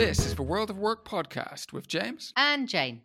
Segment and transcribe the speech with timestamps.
[0.00, 2.32] This is the World of Work podcast with James.
[2.34, 3.02] and Jane.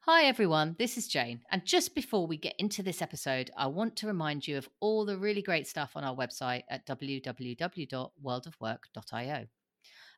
[0.00, 0.74] Hi, everyone.
[0.76, 1.42] This is Jane.
[1.52, 5.04] And just before we get into this episode, I want to remind you of all
[5.04, 9.46] the really great stuff on our website at www.worldofwork.io.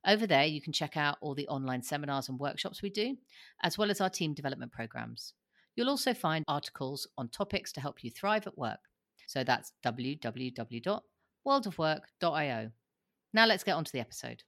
[0.06, 3.18] Over there, you can check out all the online seminars and workshops we do,
[3.62, 5.34] as well as our team development programs.
[5.76, 8.80] You'll also find articles on topics to help you thrive at work.
[9.26, 12.70] So that's www.worldofwork.io.
[13.34, 14.42] Now let's get on to the episode.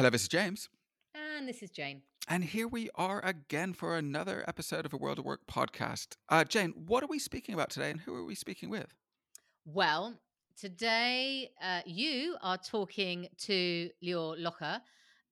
[0.00, 0.70] Hello, this is James.
[1.14, 2.00] And this is Jane.
[2.26, 6.16] And here we are again for another episode of a World of Work podcast.
[6.30, 8.94] Uh, Jane, what are we speaking about today and who are we speaking with?
[9.66, 10.14] Well,
[10.58, 14.80] today uh, you are talking to Lior Locher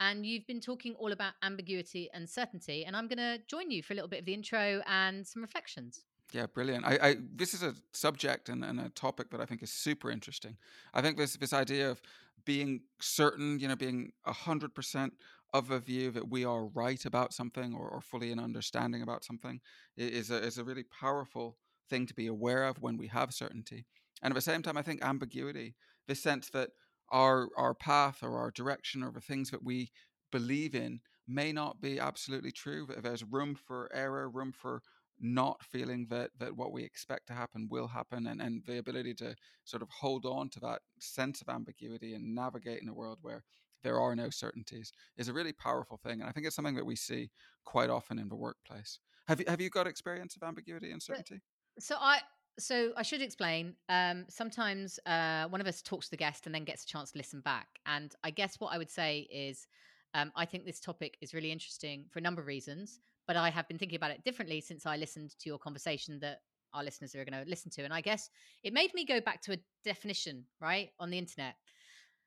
[0.01, 2.85] and you've been talking all about ambiguity and certainty.
[2.85, 5.41] And I'm going to join you for a little bit of the intro and some
[5.41, 6.05] reflections.
[6.33, 6.85] Yeah, brilliant.
[6.85, 10.11] I, I this is a subject and, and a topic that I think is super
[10.11, 10.59] interesting.
[10.93, 12.03] I think this this idea of
[12.49, 15.13] being certain, you know, being a hundred percent
[15.53, 19.25] of a view that we are right about something or, or fully in understanding about
[19.25, 19.61] something
[19.97, 21.59] is a is a really powerful
[21.91, 23.87] thing to be aware of when we have certainty.
[24.23, 25.77] And at the same time, I think ambiguity,
[26.09, 26.71] the sense that
[27.11, 29.91] our our path or our direction or the things that we
[30.33, 32.87] believe in may not be absolutely true.
[32.89, 34.83] that There's room for error, room for
[35.21, 39.15] not feeling that that what we expect to happen will happen and, and the ability
[39.15, 43.19] to sort of hold on to that sense of ambiguity and navigate in a world
[43.23, 43.43] where
[43.83, 46.21] there are no certainties is a really powerful thing.
[46.21, 47.31] And I think it's something that we see
[47.65, 48.99] quite often in the workplace.
[49.29, 51.41] Have you have you got experience of ambiguity and certainty?
[51.79, 52.21] So I.
[52.61, 53.77] So I should explain.
[53.89, 57.13] Um, sometimes uh, one of us talks to the guest and then gets a chance
[57.13, 57.69] to listen back.
[57.87, 59.69] And I guess what I would say is,
[60.13, 62.99] um, I think this topic is really interesting for a number of reasons.
[63.29, 66.41] But I have been thinking about it differently since I listened to your conversation that
[66.75, 67.83] our listeners are going to listen to.
[67.85, 68.31] And I guess
[68.65, 71.55] it made me go back to a definition, right, on the internet,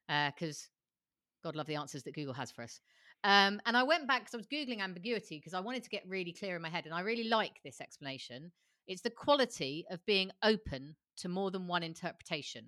[0.07, 0.69] because
[1.43, 2.79] God love the answers that Google has for us.
[3.23, 6.07] Um, and I went back because I was Googling ambiguity because I wanted to get
[6.07, 6.85] really clear in my head.
[6.85, 8.51] And I really like this explanation.
[8.87, 12.67] It's the quality of being open to more than one interpretation,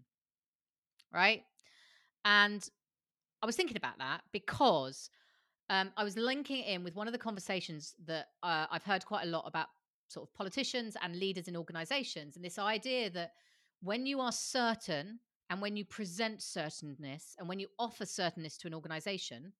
[1.12, 1.44] right?
[2.26, 2.68] And
[3.42, 5.10] I was thinking about that because
[5.70, 9.06] um, I was linking it in with one of the conversations that uh, I've heard
[9.06, 9.68] quite a lot about
[10.08, 12.36] sort of politicians and leaders in organizations.
[12.36, 13.32] And this idea that
[13.82, 15.20] when you are certain
[15.50, 19.54] and when you present certainness and when you offer certainness to an organization,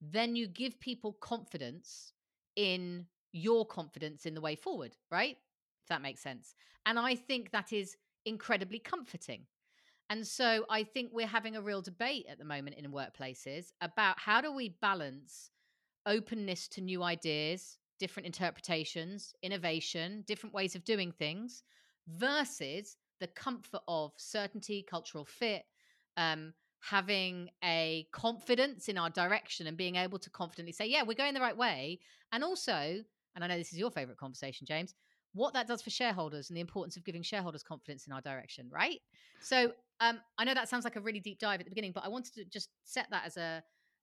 [0.00, 2.12] then you give people confidence
[2.56, 5.36] in your confidence in the way forward, right?
[5.82, 6.54] If that makes sense.
[6.86, 9.46] And I think that is incredibly comforting.
[10.10, 14.18] And so I think we're having a real debate at the moment in workplaces about
[14.18, 15.50] how do we balance
[16.06, 21.62] openness to new ideas, different interpretations, innovation, different ways of doing things
[22.08, 25.64] versus the comfort of certainty, cultural fit,
[26.16, 31.14] um, having a confidence in our direction and being able to confidently say, yeah, we're
[31.14, 32.00] going the right way.
[32.32, 32.72] And also,
[33.34, 34.94] and I know this is your favorite conversation, James,
[35.34, 38.68] what that does for shareholders and the importance of giving shareholders confidence in our direction,
[38.70, 39.00] right?
[39.40, 42.04] So um, I know that sounds like a really deep dive at the beginning, but
[42.04, 43.62] I wanted to just set that as a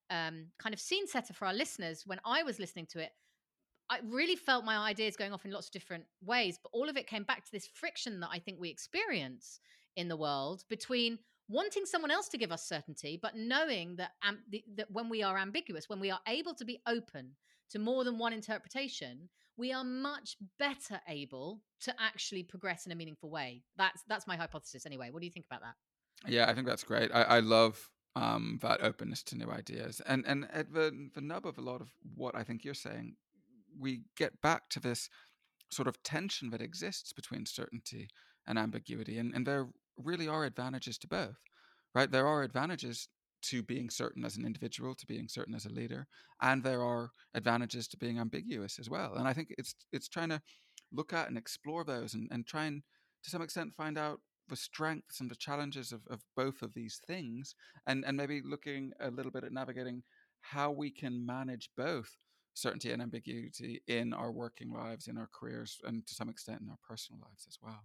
[0.09, 2.03] um, kind of scene setter for our listeners.
[2.05, 3.11] When I was listening to it,
[3.89, 6.95] I really felt my ideas going off in lots of different ways, but all of
[6.95, 9.59] it came back to this friction that I think we experience
[9.97, 14.39] in the world between wanting someone else to give us certainty, but knowing that um,
[14.49, 17.31] the, that when we are ambiguous, when we are able to be open
[17.71, 19.27] to more than one interpretation,
[19.57, 23.63] we are much better able to actually progress in a meaningful way.
[23.75, 25.09] That's that's my hypothesis anyway.
[25.09, 25.75] What do you think about that?
[26.27, 27.11] Yeah, I think that's great.
[27.13, 30.01] I, I love um, that openness to new ideas.
[30.05, 33.15] And and at the the nub of a lot of what I think you're saying,
[33.77, 35.09] we get back to this
[35.71, 38.09] sort of tension that exists between certainty
[38.47, 39.17] and ambiguity.
[39.17, 41.37] And and there really are advantages to both.
[41.95, 42.11] Right?
[42.11, 43.07] There are advantages
[43.41, 46.07] to being certain as an individual, to being certain as a leader,
[46.41, 49.15] and there are advantages to being ambiguous as well.
[49.15, 50.41] And I think it's it's trying to
[50.91, 52.83] look at and explore those and, and try and
[53.23, 54.19] to some extent find out
[54.49, 57.55] the strengths and the challenges of, of both of these things
[57.87, 60.03] and, and maybe looking a little bit at navigating
[60.41, 62.09] how we can manage both
[62.53, 66.69] certainty and ambiguity in our working lives, in our careers, and to some extent in
[66.69, 67.83] our personal lives as well.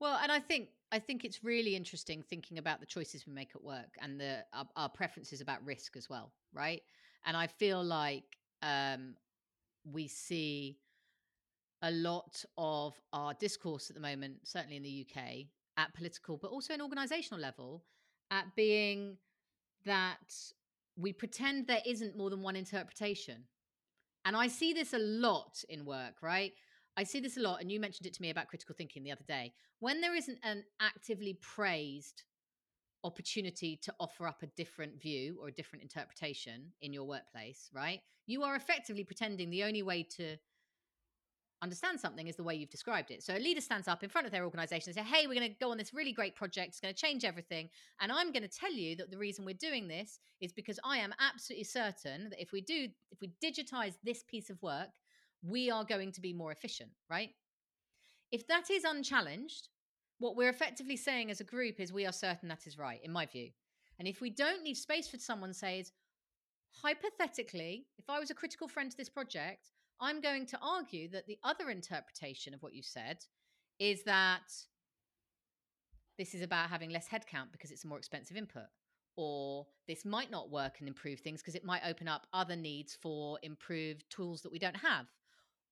[0.00, 3.52] Well, and I think I think it's really interesting thinking about the choices we make
[3.54, 6.82] at work and the our, our preferences about risk as well, right?
[7.24, 8.24] And I feel like
[8.62, 9.14] um,
[9.84, 10.78] we see
[11.82, 15.46] a lot of our discourse at the moment, certainly in the UK,
[15.76, 17.84] at political, but also in organizational level,
[18.30, 19.16] at being
[19.84, 20.32] that
[20.96, 23.44] we pretend there isn't more than one interpretation.
[24.24, 26.52] And I see this a lot in work, right?
[26.96, 29.12] I see this a lot, and you mentioned it to me about critical thinking the
[29.12, 29.52] other day.
[29.80, 32.22] When there isn't an actively praised
[33.02, 38.00] opportunity to offer up a different view or a different interpretation in your workplace, right?
[38.26, 40.36] You are effectively pretending the only way to
[41.62, 43.22] understand something is the way you've described it.
[43.22, 45.50] So a leader stands up in front of their organization and say, "Hey, we're going
[45.50, 46.68] to go on this really great project.
[46.68, 47.70] It's going to change everything,
[48.00, 50.98] and I'm going to tell you that the reason we're doing this is because I
[50.98, 54.90] am absolutely certain that if we do if we digitize this piece of work,
[55.42, 57.30] we are going to be more efficient, right?
[58.30, 59.68] If that is unchallenged,
[60.18, 63.12] what we're effectively saying as a group is we are certain that is right, in
[63.12, 63.50] my view.
[63.98, 65.92] And if we don't leave space for someone says,
[66.82, 71.26] hypothetically, if I was a critical friend to this project, I'm going to argue that
[71.26, 73.18] the other interpretation of what you said
[73.78, 74.52] is that
[76.18, 78.66] this is about having less headcount because it's a more expensive input.
[79.16, 82.96] Or this might not work and improve things because it might open up other needs
[83.00, 85.06] for improved tools that we don't have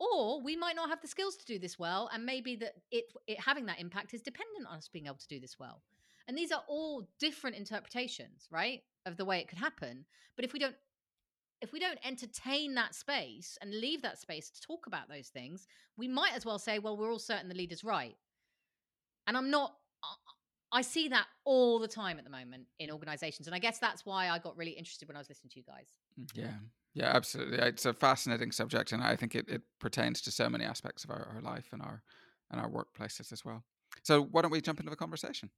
[0.00, 3.04] or we might not have the skills to do this well and maybe that it,
[3.26, 5.82] it having that impact is dependent on us being able to do this well
[6.26, 10.52] and these are all different interpretations right of the way it could happen but if
[10.52, 10.74] we don't
[11.60, 15.66] if we don't entertain that space and leave that space to talk about those things
[15.96, 18.16] we might as well say well we're all certain the leader's right
[19.26, 19.74] and i'm not
[20.72, 24.06] i see that all the time at the moment in organizations and i guess that's
[24.06, 26.54] why i got really interested when i was listening to you guys mm, yeah
[26.94, 27.58] yeah, absolutely.
[27.58, 31.10] It's a fascinating subject, and I think it, it pertains to so many aspects of
[31.10, 32.02] our, our life and our
[32.50, 33.62] and our workplaces as well.
[34.02, 35.50] So why don't we jump into the conversation?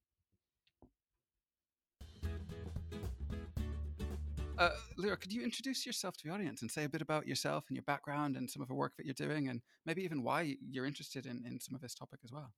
[4.62, 7.64] Uh, Lior, could you introduce yourself to the audience and say a bit about yourself
[7.68, 10.54] and your background and some of the work that you're doing, and maybe even why
[10.70, 12.52] you're interested in, in some of this topic as well?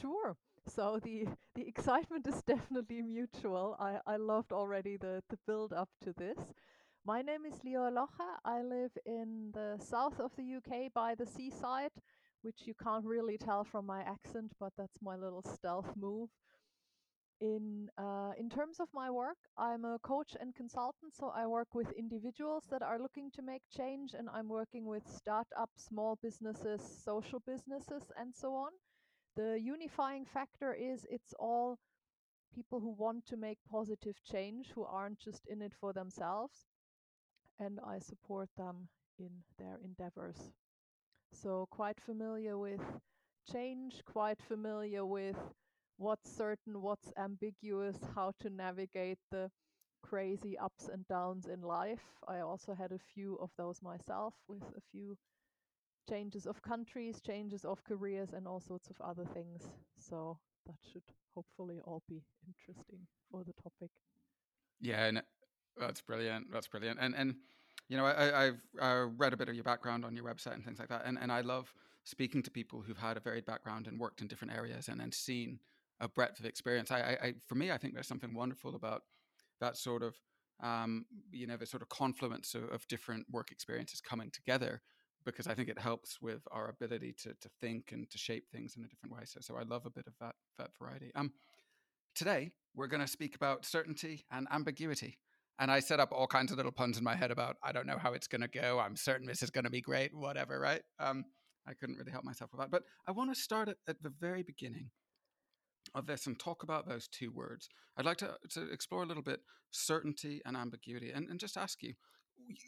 [0.00, 0.36] Sure.
[0.66, 3.76] So the the excitement is definitely mutual.
[3.78, 6.38] I, I loved already the, the build up to this.
[7.04, 8.32] My name is Lior Locher.
[8.44, 11.92] I live in the south of the UK by the seaside,
[12.42, 16.30] which you can't really tell from my accent, but that's my little stealth move.
[17.40, 21.74] In uh, in terms of my work, I'm a coach and consultant, so I work
[21.74, 26.80] with individuals that are looking to make change, and I'm working with startups, small businesses,
[27.04, 28.72] social businesses, and so on.
[29.36, 31.78] The unifying factor is it's all
[32.54, 36.66] people who want to make positive change, who aren't just in it for themselves
[37.58, 38.88] and I support them
[39.18, 40.52] in their endeavors.
[41.32, 42.80] So, quite familiar with
[43.50, 45.36] change, quite familiar with
[45.98, 49.50] what's certain, what's ambiguous, how to navigate the
[50.02, 52.02] crazy ups and downs in life.
[52.28, 55.16] I also had a few of those myself with a few
[56.08, 59.62] changes of countries, changes of careers, and all sorts of other things.
[59.98, 61.02] So, that should
[61.34, 63.90] hopefully all be interesting for the topic.
[64.80, 65.22] Yeah, and
[65.78, 66.52] that's brilliant.
[66.52, 66.98] That's brilliant.
[67.00, 67.34] And and
[67.88, 70.64] you know, I, have uh, read a bit of your background on your website and
[70.64, 71.72] things like that, and and I love
[72.04, 75.10] speaking to people who've had a varied background and worked in different areas and then
[75.10, 75.58] seen
[76.00, 76.90] a breadth of experience.
[76.90, 79.02] I, I, I for me, I think there's something wonderful about
[79.60, 80.14] that sort of
[80.62, 84.82] um, you know the sort of confluence of, of different work experiences coming together
[85.24, 88.74] because I think it helps with our ability to to think and to shape things
[88.76, 89.22] in a different way.
[89.24, 91.10] So so I love a bit of that that variety.
[91.14, 91.32] Um,
[92.14, 95.18] today we're going to speak about certainty and ambiguity.
[95.58, 97.86] And I set up all kinds of little puns in my head about, I don't
[97.86, 98.78] know how it's going to go.
[98.78, 100.82] I'm certain this is going to be great, whatever, right?
[100.98, 101.24] Um,
[101.66, 102.70] I couldn't really help myself with that.
[102.70, 104.90] But I want to start at, at the very beginning
[105.96, 107.68] of this and talk about those two words.
[107.96, 111.82] I'd like to, to explore a little bit certainty and ambiguity and, and just ask
[111.82, 111.94] you,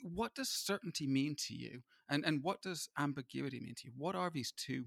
[0.03, 1.83] what does certainty mean to you?
[2.09, 3.93] And, and what does ambiguity mean to you?
[3.97, 4.85] What are these two,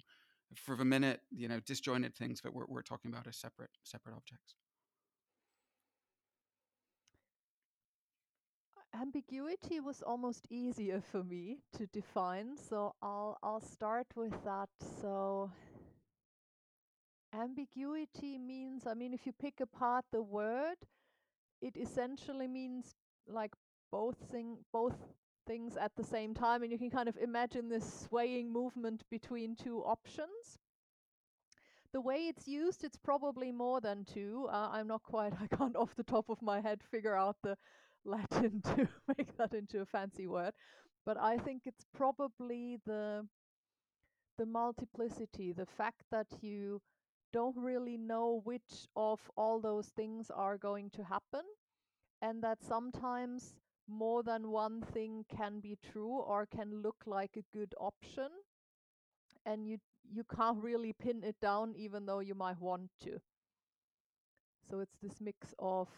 [0.56, 4.16] for the minute, you know, disjointed things that we're, we're talking about as separate, separate
[4.16, 4.56] objects?
[8.94, 14.70] ambiguity was almost easier for me to define, so I'll I'll start with that.
[15.02, 15.50] So
[17.34, 20.78] ambiguity means, I mean, if you pick apart the word,
[21.62, 22.96] it essentially means
[23.28, 23.54] like
[23.92, 24.98] both thing both
[25.48, 29.56] things at the same time, and you can kind of imagine this swaying movement between
[29.56, 30.60] two options.
[31.94, 34.48] The way it's used, it's probably more than two.
[34.50, 37.58] Uh, I'm not quite, I can't off the top of my head figure out the
[38.06, 40.54] Latin to make that into a fancy word.
[41.06, 43.28] But I think it's probably the
[44.38, 46.82] the multiplicity, the fact that you
[47.34, 51.44] don't really know which of all those things are going to happen,
[52.22, 53.56] and that sometimes
[53.88, 58.30] more than one thing can be true or can look like a good option,
[59.46, 59.78] and you
[60.14, 63.20] you can't really pin it down even though you might want to.
[64.70, 65.90] So it's this mix of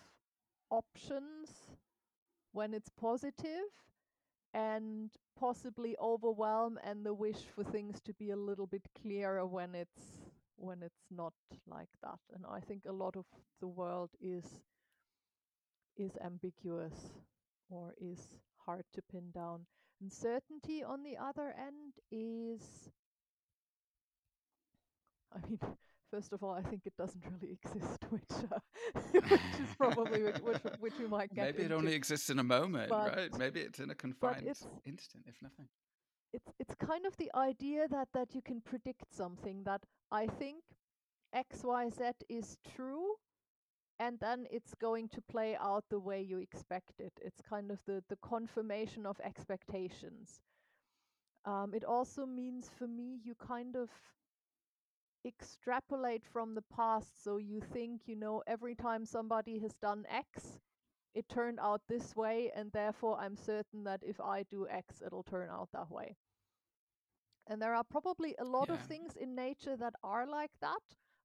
[0.70, 1.78] options
[2.52, 3.70] when it's positive
[4.54, 5.10] and
[5.40, 10.30] possibly overwhelm and the wish for things to be a little bit clearer when it's
[10.58, 11.34] when it's not
[11.68, 13.26] like that and i think a lot of
[13.60, 14.46] the world is
[15.98, 17.12] is ambiguous
[17.70, 18.30] or is
[18.66, 19.66] hard to pin down
[20.04, 22.90] Uncertainty, on the other end, is.
[25.34, 25.60] I mean,
[26.12, 28.60] first of all, I think it doesn't really exist, which uh,
[29.12, 31.56] which is probably which, which, we might get.
[31.56, 33.38] Maybe it only exists in a moment, But- right?
[33.38, 34.46] Maybe it's in a confined
[34.86, 35.68] instant, if nothing.
[36.34, 40.64] It's it's kind of the idea that that you can predict something that I think
[41.34, 43.16] X Y Z is true,
[44.00, 47.14] and then it's going to play out the way you expect it.
[47.22, 50.42] It's kind of the the confirmation of expectations.
[51.46, 53.90] Um, it also means for me you kind of
[55.26, 60.60] extrapolate from the past, so you think you know every time somebody has done X.
[61.14, 65.24] It turned out this way, and therefore I'm certain that if I do X, it'll
[65.24, 66.16] turn out that way.
[67.48, 70.82] And there are probably a lot of things in nature that are like that.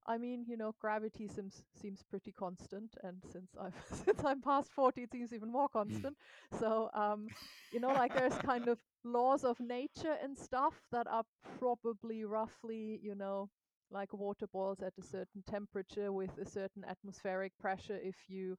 [0.07, 4.71] I mean, you know, gravity seems seems pretty constant, and since I've since I'm past
[4.71, 6.17] forty, it seems even more constant.
[6.59, 7.31] so, um,
[7.71, 11.23] you know, like there's kind of laws of nature and stuff that are
[11.59, 13.49] probably roughly, you know,
[13.91, 17.99] like water boils at a certain temperature with a certain atmospheric pressure.
[18.01, 18.57] If you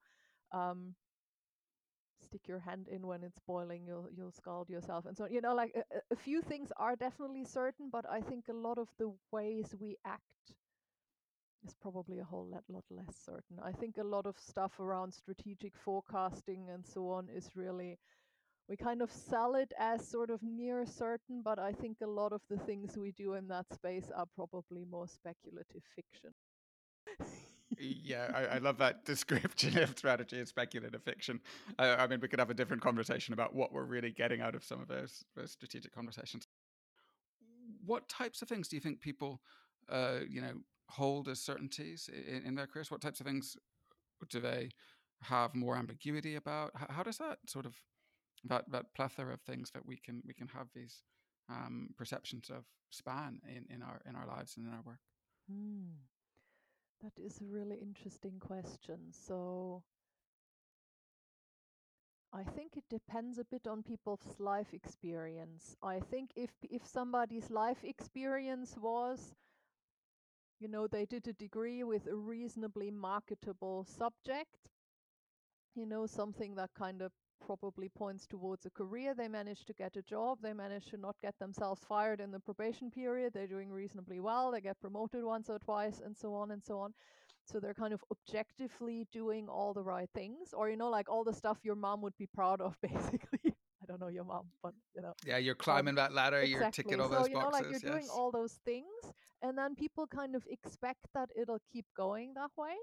[0.52, 0.94] um,
[2.30, 5.32] stick your hand in when it's boiling, you'll you'll scald yourself, and so on.
[5.32, 8.78] you know, like a, a- few things are definitely certain, but I think a lot
[8.78, 10.54] of the ways we act
[11.66, 13.58] is probably a whole lot, lot less certain.
[13.62, 17.99] I think a lot of stuff around strategic forecasting and so on is really
[18.68, 22.32] we kind of sell it as sort of near certain, but I think a lot
[22.32, 26.32] of the things we do in that space are probably more speculative fiction.
[27.80, 31.40] yeah, I, I love that description of strategy and speculative fiction.
[31.78, 34.54] I, I mean, we could have a different conversation about what we're really getting out
[34.54, 36.46] of some of those, those strategic conversations.
[37.84, 39.40] What types of things do you think people,
[39.88, 40.54] uh, you know,
[40.88, 42.90] hold as certainties in, in their careers?
[42.90, 43.56] What types of things
[44.28, 44.70] do they
[45.22, 46.72] have more ambiguity about?
[46.75, 47.75] How, how does that sort of
[48.44, 51.02] that that plethora of things that we can we can have these
[51.49, 55.00] um, perceptions of span in, in our in our lives and in our work?
[55.50, 56.19] Hmm.
[57.02, 59.11] That is a really interesting question.
[59.12, 59.83] So
[62.33, 65.76] I think it depends a bit on people's life experience.
[65.80, 69.35] I think if if somebody's life experience was
[70.61, 74.69] you know they did a degree with a reasonably marketable subject,
[75.75, 79.14] you know something that kind of probably points towards a career.
[79.14, 80.38] They managed to get a job.
[80.42, 83.32] They managed to not get themselves fired in the probation period.
[83.32, 84.50] They're doing reasonably well.
[84.50, 86.92] They get promoted once or twice, and so on and so on.
[87.44, 91.25] So they're kind of objectively doing all the right things, or you know, like all
[91.25, 93.54] the stuff your mom would be proud of, basically.
[93.82, 96.42] I don't know your mom, but you know, Yeah, you're climbing that ladder.
[96.44, 96.73] You're Um, exactly.
[96.73, 97.61] ticking all so those you know, boxes.
[97.61, 101.87] like you're doing all those things, and then people kind of expect that it'll keep
[101.97, 102.75] going that way.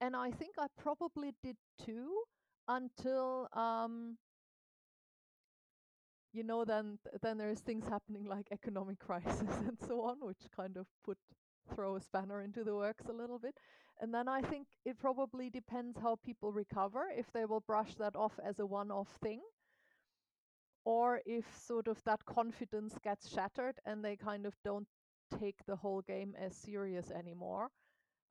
[0.00, 2.24] And I think I probably did too
[2.68, 4.16] until um
[6.32, 10.76] you know then then there's things happening like economic crisis and so on which kind
[10.76, 11.18] of put
[11.74, 13.54] throw a spanner into the works a little bit.
[14.00, 18.16] And then i think it probably depends how people recover if they will brush that
[18.16, 19.40] off as a one-off thing
[20.84, 24.88] or if sort of that confidence gets shattered and they kind of don't
[25.40, 27.70] take the whole game as serious anymore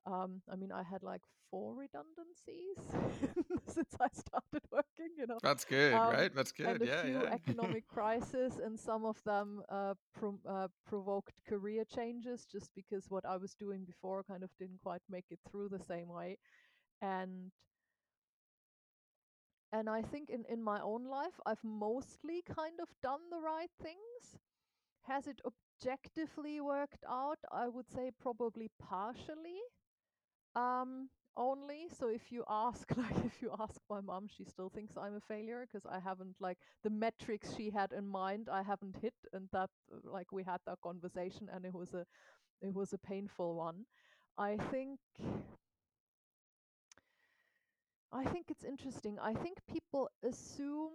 [0.06, 2.78] um, I mean, I had like four redundancies
[3.66, 6.34] since I started working, you know, That's good, Um, right?
[6.34, 6.66] That's good.
[6.70, 7.30] and a yeah, few yeah.
[7.40, 13.24] economic crises, and some of them uh, pro- uh, provoked career changes just because what
[13.24, 16.38] I was doing before kind of didn't quite make it through the same way,
[17.00, 17.52] and
[19.72, 23.70] and I think in in my own life, I've mostly kind of done the right
[23.82, 24.38] things.
[25.02, 27.38] Has it objectively worked out?
[27.52, 29.60] I would say probably partially
[30.56, 34.96] um only so if you ask like if you ask my mom she still thinks
[34.96, 38.96] i'm a failure because i haven't like the metrics she had in mind i haven't
[39.02, 42.04] hit and that uh, like we had that conversation and it was a
[42.62, 43.86] it was a painful one.
[44.38, 44.98] I think
[48.12, 49.18] i think it's interesting.
[49.18, 50.92] I think people assume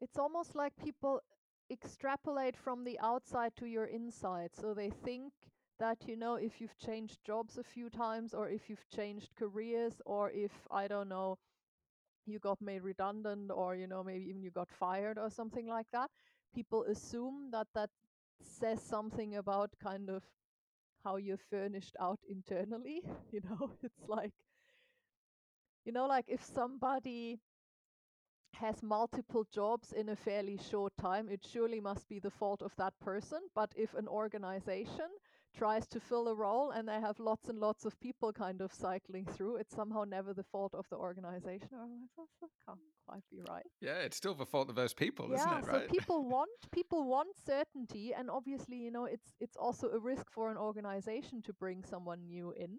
[0.00, 1.20] it's almost like people
[1.70, 4.50] extrapolate from the outside to your inside.
[4.54, 5.32] So they think
[5.78, 10.00] that you know if you've changed jobs a few times or if you've changed careers
[10.06, 11.36] or if i don't know
[12.26, 15.86] you got made redundant or you know maybe even you got fired or something like
[15.92, 16.10] that
[16.54, 17.90] people assume that that
[18.42, 20.22] says something about kind of
[21.04, 23.02] how you're furnished out internally
[23.32, 24.32] you know it's like
[25.84, 27.38] you know like if somebody
[28.54, 32.74] has multiple jobs in a fairly short time, it surely must be the fault of
[32.76, 33.40] that person.
[33.54, 35.08] But if an organization
[35.56, 38.72] tries to fill a role and they have lots and lots of people kind of
[38.72, 41.68] cycling through, it's somehow never the fault of the organization.
[41.74, 43.64] Oh, that can't quite be right.
[43.80, 45.66] Yeah, it's still the fault of those people, yeah, isn't it?
[45.66, 45.82] Right.
[45.82, 50.26] So people want people want certainty, and obviously, you know, it's it's also a risk
[50.30, 52.78] for an organization to bring someone new in.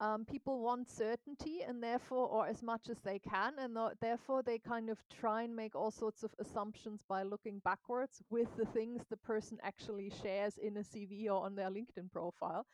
[0.00, 4.42] Um, people want certainty, and therefore, or as much as they can, and th- therefore
[4.42, 8.64] they kind of try and make all sorts of assumptions by looking backwards with the
[8.64, 12.64] things the person actually shares in a CV or on their LinkedIn profile,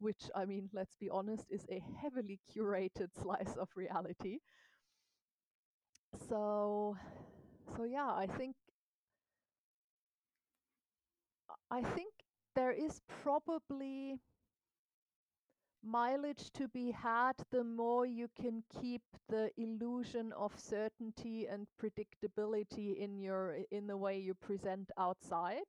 [0.00, 4.38] which, I mean, let's be honest, is a heavily curated slice of reality.
[6.28, 6.96] So,
[7.76, 8.56] so yeah, I think
[11.70, 12.12] I think
[12.54, 14.18] there is probably
[15.82, 22.96] mileage to be had the more you can keep the illusion of certainty and predictability
[22.96, 25.66] in your in the way you present outside.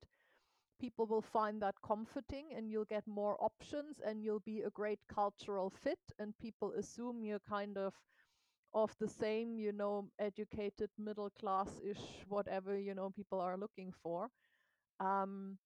[0.79, 4.99] People will find that comforting and you'll get more options and you'll be a great
[5.07, 7.93] cultural fit and people assume you're kind of
[8.73, 13.91] of the same you know educated middle class ish whatever you know people are looking
[14.03, 14.29] for.
[14.99, 15.57] Um,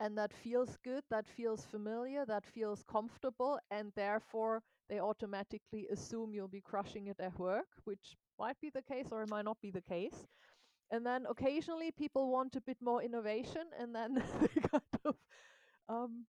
[0.00, 6.32] and that feels good, that feels familiar, that feels comfortable, and therefore they automatically assume
[6.34, 9.60] you'll be crushing it at work, which might be the case or it might not
[9.60, 10.26] be the case.
[10.90, 15.16] And then occasionally people want a bit more innovation, and then they kind of
[15.88, 16.26] um,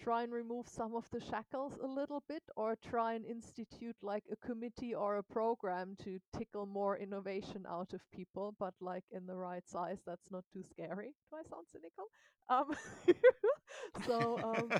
[0.00, 4.24] try and remove some of the shackles a little bit or try and institute like
[4.32, 9.26] a committee or a program to tickle more innovation out of people but like in
[9.26, 11.12] the right size that's not too scary.
[11.30, 12.06] Do i sound cynical?
[12.48, 12.74] Um
[14.06, 14.70] so um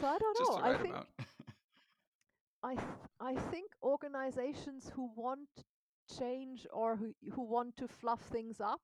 [0.00, 0.56] so i don't know.
[0.62, 0.96] I think
[2.62, 5.48] i th- i think organizations who want
[6.18, 8.80] change or who who want to fluff things up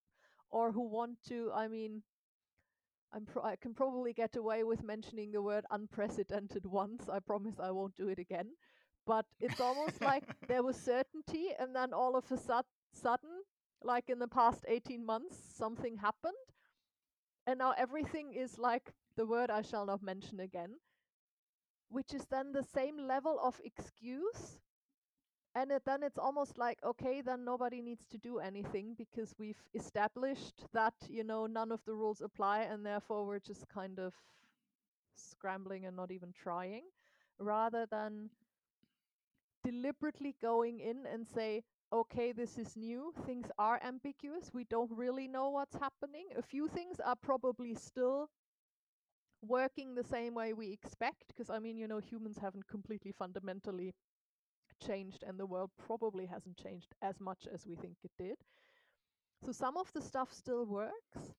[0.50, 2.02] or who want to i mean
[3.26, 7.08] Pro- i can probably get away with mentioning the word unprecedented once.
[7.08, 8.56] I promise I won't do it again.
[9.06, 13.42] But it's almost like there was certainty, and then all of a su- sudden,
[13.82, 16.36] like in the past 18 months, something happened.
[17.46, 20.78] And now everything is like the word I shall not mention again,
[21.88, 24.58] which is then the same level of excuse
[25.56, 29.62] and it, then it's almost like okay then nobody needs to do anything because we've
[29.74, 34.12] established that you know none of the rules apply and therefore we're just kind of
[35.16, 36.82] scrambling and not even trying
[37.38, 38.28] rather than
[39.64, 45.26] deliberately going in and say okay this is new things are ambiguous we don't really
[45.26, 48.28] know what's happening a few things are probably still
[49.42, 53.94] working the same way we expect because i mean you know humans haven't completely fundamentally
[54.80, 58.36] changed and the world probably hasn't changed as much as we think it did.
[59.44, 61.34] So some of the stuff still works.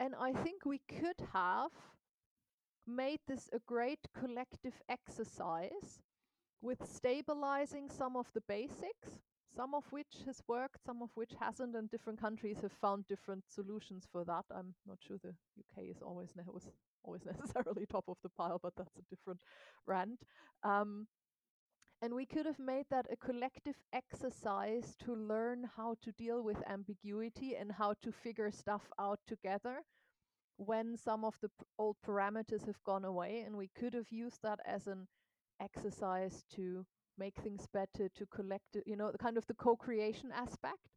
[0.00, 1.72] And I think we could have
[2.86, 6.00] made this a great collective exercise
[6.60, 9.20] with stabilizing some of the basics,
[9.54, 13.44] some of which has worked, some of which hasn't, and different countries have found different
[13.48, 14.44] solutions for that.
[14.54, 16.68] I'm not sure the UK is always was
[17.04, 19.40] always necessarily top of the pile, but that's a different
[19.86, 20.20] rant.
[20.62, 21.06] Um,
[22.00, 26.62] and we could have made that a collective exercise to learn how to deal with
[26.68, 29.82] ambiguity and how to figure stuff out together
[30.56, 33.42] when some of the old parameters have gone away.
[33.44, 35.08] And we could have used that as an
[35.60, 36.86] exercise to
[37.18, 40.88] make things better, to collect, you know, the kind of the co creation aspect.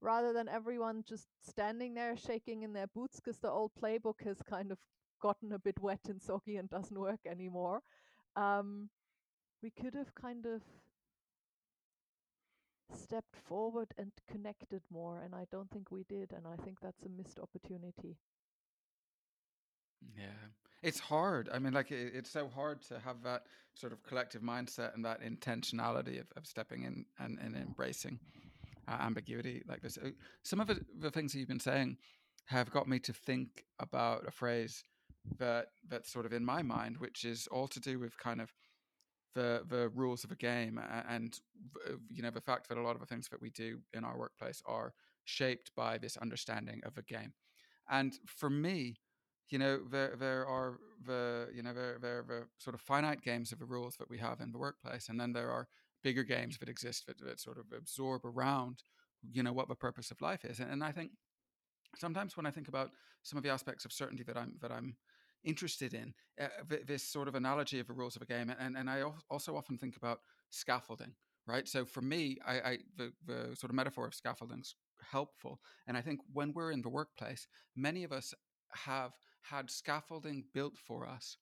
[0.00, 4.42] Rather than everyone just standing there shaking in their boots because the old playbook has
[4.42, 4.78] kind of
[5.20, 7.82] gotten a bit wet and soggy and doesn't work anymore.
[8.36, 8.90] Um,
[9.62, 10.62] we could have kind of
[12.94, 17.02] stepped forward and connected more and i don't think we did and i think that's
[17.02, 18.16] a missed opportunity.
[20.16, 20.24] Yeah.
[20.82, 21.48] It's hard.
[21.52, 23.42] I mean like it, it's so hard to have that
[23.74, 28.18] sort of collective mindset and that intentionality of, of stepping in and, and embracing
[28.86, 29.98] uh, ambiguity like this.
[29.98, 30.10] Uh,
[30.42, 31.96] some of it, the things that you've been saying
[32.46, 34.84] have got me to think about a phrase
[35.38, 38.50] that that's sort of in my mind which is all to do with kind of
[39.34, 41.38] the the rules of a game and
[41.86, 44.04] uh, you know the fact that a lot of the things that we do in
[44.04, 44.92] our workplace are
[45.24, 47.32] shaped by this understanding of a game.
[47.90, 48.96] And for me
[49.50, 53.22] you know there there are the you know there there are the sort of finite
[53.22, 55.68] games of the rules that we have in the workplace and then there are
[56.02, 58.82] bigger games that exist that, that sort of absorb around
[59.32, 60.60] you know what the purpose of life is.
[60.60, 61.12] And, and i think
[61.96, 62.90] sometimes when i think about
[63.22, 64.96] some of the aspects of certainty that i'm that i'm
[65.44, 66.48] interested in uh,
[66.86, 69.78] this sort of analogy of the rules of a game and, and i also often
[69.78, 70.18] think about
[70.50, 71.14] scaffolding
[71.48, 71.66] right?
[71.66, 74.76] So for me, I, I the, the sort of metaphor of scaffolding's
[75.10, 78.34] helpful, and I think when we're in the workplace, many of us
[78.84, 81.38] have had scaffolding built for us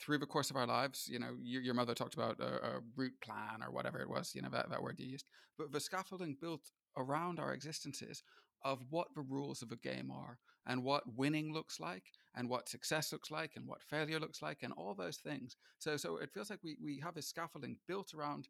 [0.00, 1.08] through the course of our lives.
[1.08, 4.32] You know, your, your mother talked about a, a, route plan or whatever it was,
[4.34, 5.26] you know, that, that word you used.
[5.58, 8.22] But the scaffolding built around our existences
[8.62, 12.04] of what the rules of a game are and what winning looks like
[12.36, 15.56] and what success looks like and what failure looks like and all those things.
[15.78, 18.48] So so it feels like we, we have a scaffolding built around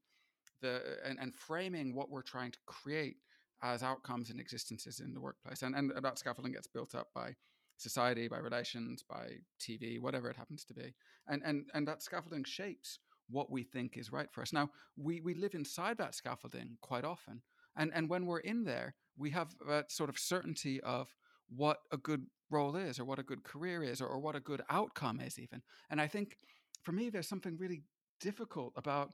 [0.61, 3.17] the uh, and, and framing what we're trying to create
[3.63, 5.63] as outcomes and existences in the workplace.
[5.63, 7.35] And, and that scaffolding gets built up by
[7.77, 10.95] society, by relations, by TV, whatever it happens to be.
[11.29, 14.53] And, and, and that scaffolding shapes what we think is right for us.
[14.53, 17.43] Now, we, we live inside that scaffolding quite often.
[17.77, 21.15] And, and when we're in there, we have that sort of certainty of
[21.49, 24.41] what a good role is, or what a good career is, or, or what a
[24.41, 25.63] good outcome is, even.
[25.91, 26.37] And I think
[26.83, 27.83] for me, there's something really
[28.21, 29.11] difficult about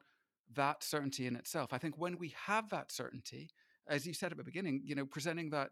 [0.55, 1.73] that certainty in itself.
[1.73, 3.51] I think when we have that certainty,
[3.89, 5.71] as you said at the beginning, you know, presenting that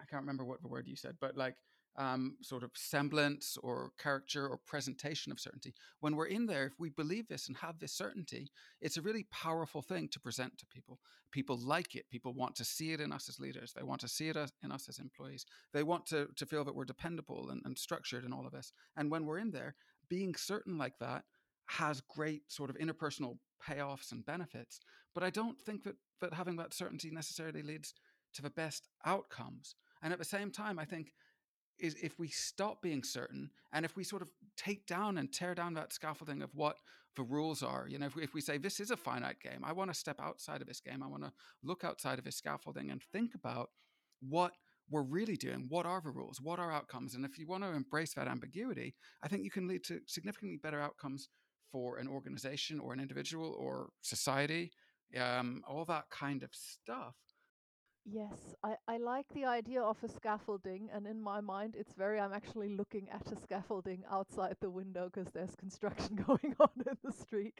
[0.00, 1.56] I can't remember what the word you said, but like
[1.96, 5.74] um, sort of semblance or character or presentation of certainty.
[6.00, 8.50] When we're in there, if we believe this and have this certainty,
[8.80, 10.98] it's a really powerful thing to present to people.
[11.30, 12.10] People like it.
[12.10, 13.72] People want to see it in us as leaders.
[13.72, 15.44] They want to see it as, in us as employees.
[15.72, 18.72] They want to, to feel that we're dependable and, and structured in all of this.
[18.96, 19.74] And when we're in there,
[20.08, 21.24] being certain like that
[21.66, 24.80] has great sort of interpersonal payoffs and benefits.
[25.14, 27.94] But I don't think that, that having that certainty necessarily leads
[28.34, 29.74] to the best outcomes.
[30.02, 31.12] And at the same time, I think
[31.80, 35.54] is if we stop being certain and if we sort of take down and tear
[35.54, 36.76] down that scaffolding of what
[37.16, 39.62] the rules are you know if we, if we say this is a finite game.
[39.64, 41.02] I want to step outside of this game.
[41.02, 43.70] I want to look outside of this scaffolding and think about
[44.20, 44.52] what
[44.90, 45.66] we're really doing.
[45.68, 46.40] What are the rules?
[46.40, 47.14] What are outcomes?
[47.14, 50.58] And if you want to embrace that ambiguity i think you can lead to significantly
[50.62, 51.28] better outcomes
[51.70, 54.72] for an organization or an individual or society
[55.18, 57.16] um, all that kind of stuff
[58.04, 62.18] Yes, I, I like the idea of a scaffolding, and in my mind, it's very.
[62.20, 66.96] I'm actually looking at a scaffolding outside the window because there's construction going on in
[67.04, 67.54] the street,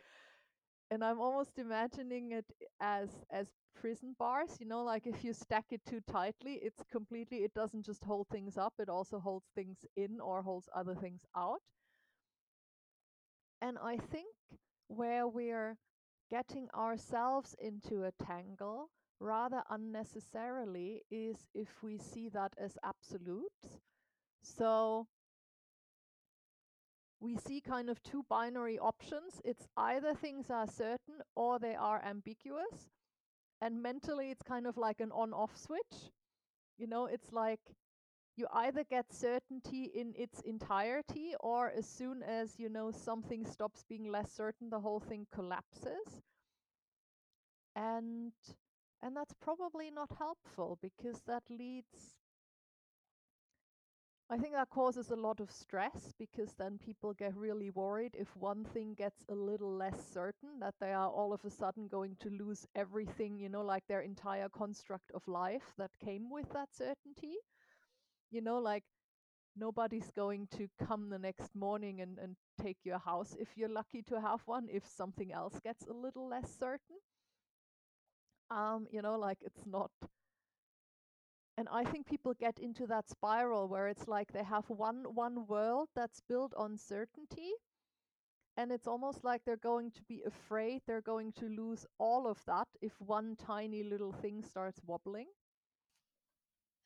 [0.91, 2.47] and I'm almost imagining it
[2.81, 4.57] as as prison bars.
[4.61, 7.39] You know, like if you stack it too tightly, it's completely.
[7.39, 11.27] It doesn't just hold things up; it also holds things in or holds other things
[11.37, 11.61] out.
[13.63, 14.35] And I think
[14.89, 15.79] where we're
[16.31, 23.81] getting ourselves into a tangle rather unnecessarily is if we see that as absolute.
[24.43, 25.07] So
[27.21, 29.41] we see kind of two binary options.
[29.45, 32.91] It's either things are certain or they are ambiguous.
[33.61, 36.13] And mentally, it's kind of like an on off switch.
[36.79, 37.61] You know, it's like
[38.37, 43.85] you either get certainty in its entirety, or as soon as, you know, something stops
[43.87, 46.23] being less certain, the whole thing collapses.
[47.77, 48.33] And
[49.03, 52.15] and that's probably not helpful because that leads
[54.31, 58.37] I think that causes a lot of stress because then people get really worried if
[58.37, 62.17] one thing gets a little less certain that they are all of a sudden going
[62.21, 66.73] to lose everything, you know, like their entire construct of life that came with that
[66.73, 67.35] certainty.
[68.31, 68.85] You know, like
[69.57, 74.03] nobody's going to come the next morning and, and take your house if you're lucky
[74.03, 76.99] to have one, if something else gets a little less certain
[78.51, 79.91] um, you know, like it's not.
[81.57, 85.47] And I think people get into that spiral where it's like they have one one
[85.47, 87.53] world that's built on certainty,
[88.57, 92.39] and it's almost like they're going to be afraid they're going to lose all of
[92.47, 95.27] that if one tiny little thing starts wobbling.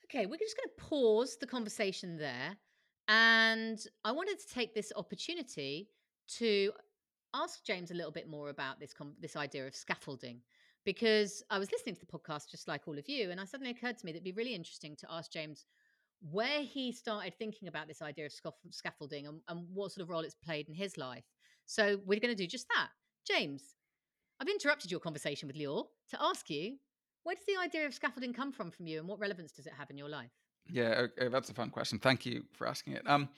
[0.05, 2.57] Okay, we're just going to pause the conversation there.
[3.09, 5.89] And I wanted to take this opportunity
[6.39, 6.73] to
[7.35, 10.41] ask James a little bit more about this com- this idea of scaffolding
[10.85, 13.71] because I was listening to the podcast just like all of you, and I suddenly
[13.71, 15.67] occurred to me that it'd be really interesting to ask James
[16.31, 18.33] where he started thinking about this idea of
[18.71, 21.25] scaffolding and, and what sort of role it's played in his life.
[21.67, 22.89] So we're going to do just that.
[23.27, 23.75] James,
[24.41, 26.77] I've interrupted your conversation with Lior to ask you
[27.25, 29.73] where does the idea of scaffolding come from from you, and what relevance does it
[29.79, 30.31] have in your life?
[30.71, 31.99] Yeah, okay, that's a fun question.
[31.99, 33.03] Thank you for asking it.
[33.07, 33.29] Um,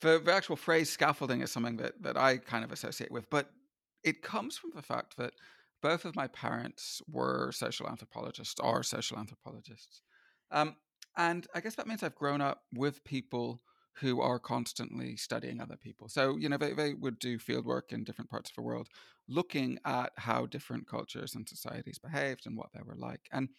[0.00, 3.50] the, the actual phrase scaffolding is something that that I kind of associate with, but
[4.02, 5.32] it comes from the fact that
[5.84, 10.00] both of my parents were social anthropologists, are social anthropologists.
[10.50, 10.76] Um,
[11.14, 13.60] and I guess that means I've grown up with people
[14.00, 16.08] who are constantly studying other people.
[16.08, 18.88] So, you know, they, they would do field work in different parts of the world,
[19.28, 23.28] looking at how different cultures and societies behaved and what they were like.
[23.30, 23.50] And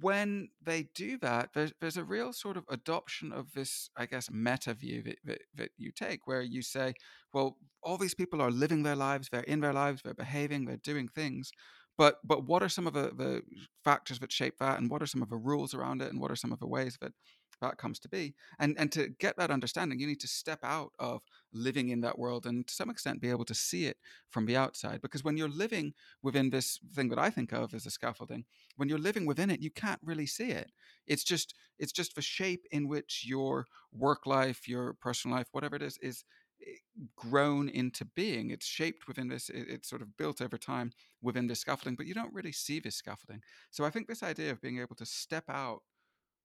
[0.00, 4.30] when they do that, there's, there's a real sort of adoption of this, I guess,
[4.30, 6.94] meta view that, that, that, you take, where you say,
[7.32, 10.76] well, all these people are living their lives, they're in their lives, they're behaving, they're
[10.76, 11.52] doing things,
[11.98, 13.42] but but what are some of the, the
[13.84, 16.30] factors that shape that and what are some of the rules around it and what
[16.30, 17.12] are some of the ways that
[17.60, 18.34] that comes to be.
[18.58, 22.18] And and to get that understanding you need to step out of living in that
[22.18, 23.96] world and to some extent be able to see it
[24.28, 25.00] from the outside.
[25.00, 28.44] Because when you're living within this thing that i think of as a scaffolding
[28.76, 30.70] when you're living within it you can't really see it.
[31.06, 35.76] It's just it's just the shape in which your work life your personal life whatever
[35.76, 36.24] it is is
[36.62, 36.76] eh,
[37.16, 38.50] grown into being.
[38.50, 40.92] It's shaped within this it's sort of built over time
[41.22, 43.42] within this scaffolding but you don't really see this scaffolding.
[43.70, 45.82] So i think this idea of being able to step out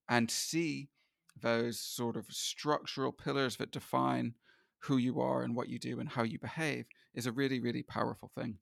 [0.10, 0.90] and see
[1.40, 4.36] those sort of structural pillars that define
[4.80, 7.84] who you are and what you do and how you behave is a really, really
[7.84, 8.58] powerful thing.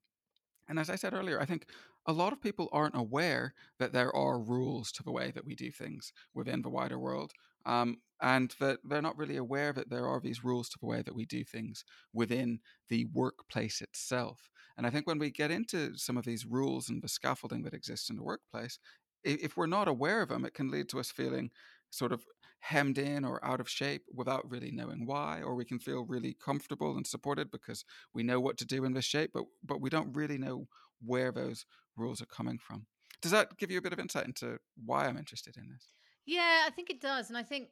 [0.68, 1.66] And as I said earlier, I think
[2.06, 5.56] a lot of people aren't aware that there are rules to the way that we
[5.56, 7.32] do things within the wider world.
[7.66, 11.02] Um, and that they're not really aware that there are these rules to the way
[11.02, 14.50] that we do things within the workplace itself.
[14.78, 17.74] And I think when we get into some of these rules and the scaffolding that
[17.74, 18.80] exists in the workplace,
[19.24, 21.52] if we're not aware of them, it can lead to us feeling
[21.90, 22.26] sort of
[22.60, 26.34] hemmed in or out of shape without really knowing why or we can feel really
[26.34, 29.90] comfortable and supported because we know what to do in this shape but but we
[29.90, 30.68] don't really know
[31.06, 32.86] where those rules are coming from.
[33.22, 35.88] Does that give you a bit of insight into why i'm interested in this?
[36.26, 37.70] Yeah i think it does and i think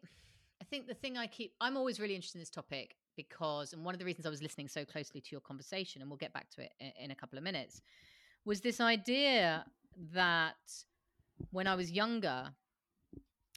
[0.62, 3.84] i think the thing i keep i'm always really interested in this topic because and
[3.84, 6.34] one of the reasons i was listening so closely to your conversation and we'll get
[6.34, 7.82] back to it in, a couple of minutes
[8.46, 9.66] was this idea
[10.14, 10.56] that
[11.52, 12.52] when i was younger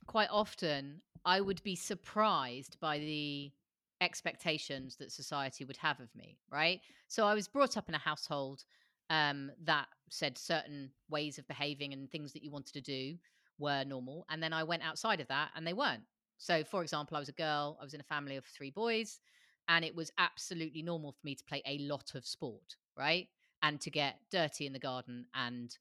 [0.06, 3.52] quite often I would be surprised by the
[4.00, 6.80] expectations that society would have of me, right?
[7.08, 8.64] So I was brought up in a household
[9.10, 13.16] um, that said certain ways of behaving and things that you wanted to do
[13.58, 14.24] were normal.
[14.30, 16.04] And then I went outside of that and they weren't.
[16.38, 19.20] So, for example, I was a girl, I was in a family of three boys,
[19.68, 23.28] and it was absolutely normal for me to play a lot of sport, right?
[23.62, 25.76] And to get dirty in the garden and,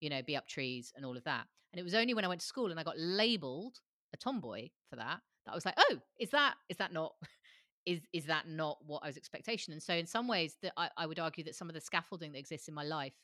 [0.00, 1.46] you know, be up trees and all of that.
[1.74, 3.80] And it was only when I went to school and I got labeled
[4.12, 7.14] a tomboy for that that I was like, oh, is that is that not
[7.84, 9.72] is is that not what I was expectation?
[9.72, 12.30] And so in some ways that I, I would argue that some of the scaffolding
[12.30, 13.14] that exists in my life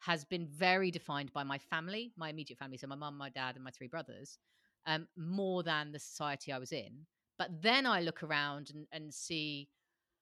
[0.00, 3.54] has been very defined by my family, my immediate family, so my mum, my dad,
[3.54, 4.36] and my three brothers,
[4.84, 7.06] um, more than the society I was in.
[7.38, 9.70] But then I look around and, and see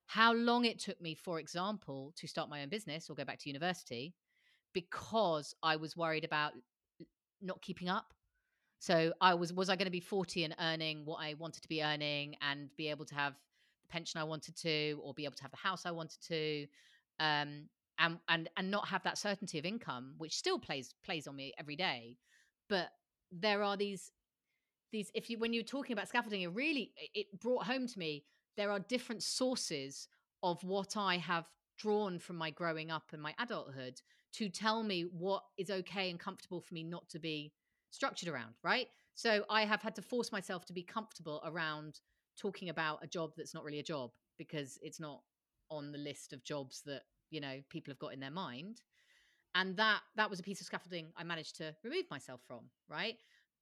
[0.07, 3.41] how long it took me, for example, to start my own business or go back
[3.41, 4.15] to university
[4.73, 6.53] because I was worried about
[7.41, 8.13] not keeping up.
[8.79, 11.69] So I was was I going to be 40 and earning what I wanted to
[11.69, 13.35] be earning and be able to have
[13.83, 16.67] the pension I wanted to or be able to have the house I wanted to
[17.19, 17.69] um
[17.99, 21.55] and and and not have that certainty of income which still plays plays on me
[21.59, 22.17] every day.
[22.69, 22.89] But
[23.33, 24.11] there are these
[24.93, 28.25] these if you when you're talking about scaffolding it really it brought home to me
[28.57, 30.09] there are different sources
[30.43, 31.47] of what I have
[31.79, 34.01] drawn from my growing up and my adulthood
[34.37, 37.53] to tell me what is okay and comfortable for me not to be
[37.91, 38.89] structured around, right?
[39.15, 42.01] So I have had to force myself to be comfortable around
[42.39, 45.23] talking about a job that's not really a job because it's not
[45.71, 48.83] on the list of jobs that, you know, people have got in their mind.
[49.55, 53.17] And that that was a piece of scaffolding I managed to remove myself from, right?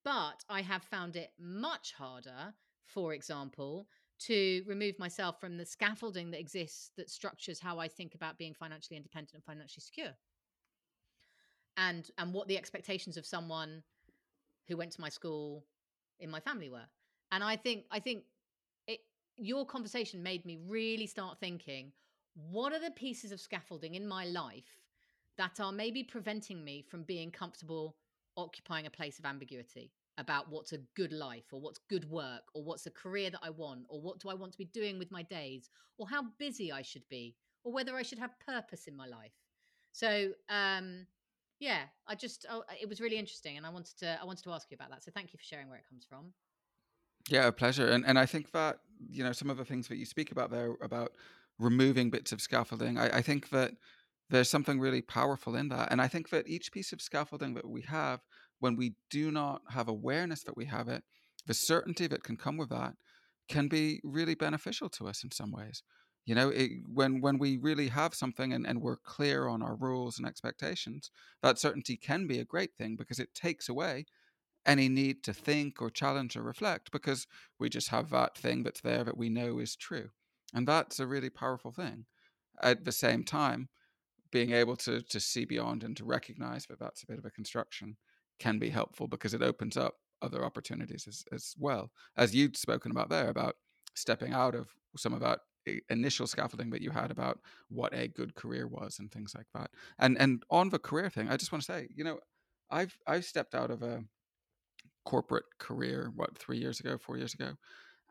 [0.05, 2.53] But I have found it much harder,
[2.85, 3.87] for example,
[4.27, 8.55] to remove myself from the scaffolding that exists that structures how I think about being
[8.55, 10.15] financially independent and financially secure.
[11.77, 13.83] And and what the expectations of someone
[14.69, 15.65] who went to my school
[16.21, 16.87] in my family were.
[17.33, 18.25] And I think I think
[18.87, 19.01] it
[19.37, 21.93] your conversation made me really start thinking
[22.35, 24.79] what are the pieces of scaffolding in my life
[25.37, 27.97] that are maybe preventing me from being comfortable
[28.37, 32.63] occupying a place of ambiguity about what's a good life or what's good work or
[32.63, 35.11] what's a career that I want or what do I want to be doing with
[35.11, 38.97] my days or how busy I should be or whether I should have purpose in
[38.97, 39.33] my life.
[39.93, 41.07] So um
[41.61, 44.45] yeah, I just oh, uh, it was really interesting, and I wanted to I wanted
[44.45, 45.05] to ask you about that.
[45.05, 46.33] So thank you for sharing where it comes from.
[47.29, 47.89] Yeah, a pleasure.
[47.89, 50.51] And and I think that you know some of the things that you speak about
[50.51, 51.13] there about
[51.59, 53.73] removing bits of scaffolding, I, I think that
[54.31, 55.93] there's something really powerful in that.
[55.93, 58.21] And I think that each piece of scaffolding that we have,
[58.59, 61.05] when we do not have awareness that we have it,
[61.47, 62.95] the certainty that can come with that
[63.49, 65.83] can be really beneficial to us in some ways.
[66.27, 69.77] You know, it, when when we really have something and, and we're clear on our
[69.77, 71.11] rules and expectations,
[71.43, 74.07] that certainty can be a great thing because it takes away
[74.67, 77.27] any need to think or challenge or reflect because
[77.59, 80.11] we just have that thing that's there that we know is true.
[80.55, 82.07] And that's a really powerful thing.
[82.63, 83.69] At the same time,
[84.31, 87.31] being able to to see beyond and to recognize that that's a bit of a
[87.31, 87.97] construction
[88.39, 92.91] can be helpful because it opens up other opportunities as, as well as you'd spoken
[92.91, 93.57] about there about
[93.95, 95.41] stepping out of some of that
[95.89, 99.71] initial scaffolding that you had about what a good career was and things like that.
[99.99, 102.21] And and on the career thing, I just want to say, you know,
[102.71, 104.05] I've I've stepped out of a
[105.05, 107.55] corporate career what three years ago, four years ago,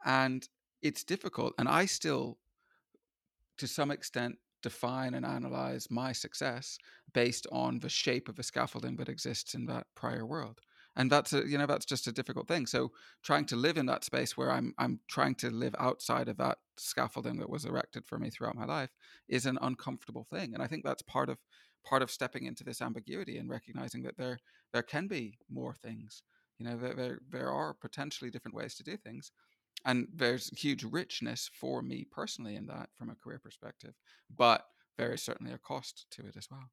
[0.06, 0.48] and
[0.82, 1.54] it's difficult.
[1.58, 2.38] And I still,
[3.58, 6.78] to some extent, define and analyze my success
[7.13, 10.62] based on the shape of the scaffolding that exists in that prior world
[10.95, 12.65] and that's a you know that's just a difficult thing.
[12.65, 12.91] So
[13.23, 16.58] trying to live in that space where i'm i'm trying to live outside of that
[16.77, 18.89] scaffolding that was erected for me throughout my life
[19.29, 21.38] is an uncomfortable thing and i think that's part of
[21.84, 24.39] part of stepping into this ambiguity and recognizing that there
[24.71, 26.23] there can be more things.
[26.60, 29.32] You know there there, there are potentially different ways to do things
[29.86, 33.95] and there's huge richness for me personally in that from a career perspective
[34.36, 34.65] but
[34.97, 36.69] there is certainly a cost to it as well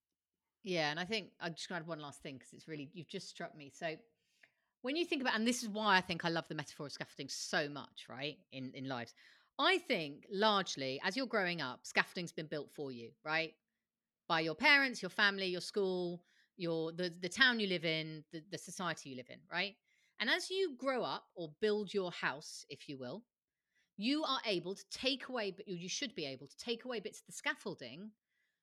[0.62, 2.90] yeah, and I think I'm just going to add one last thing because it's really
[2.92, 3.70] you've just struck me.
[3.74, 3.94] So
[4.82, 6.92] when you think about, and this is why I think I love the metaphor of
[6.92, 8.38] scaffolding so much, right?
[8.52, 9.14] In in lives,
[9.58, 13.54] I think largely as you're growing up, scaffolding's been built for you, right?
[14.28, 16.22] By your parents, your family, your school,
[16.56, 19.74] your the the town you live in, the, the society you live in, right?
[20.20, 23.24] And as you grow up or build your house, if you will,
[23.96, 27.20] you are able to take away, but you should be able to take away bits
[27.20, 28.10] of the scaffolding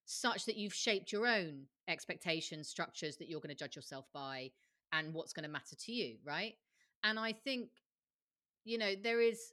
[0.07, 4.49] such that you've shaped your own expectations, structures that you're going to judge yourself by,
[4.93, 6.53] and what's going to matter to you, right?
[7.03, 7.69] And I think,
[8.63, 9.51] you know, there is,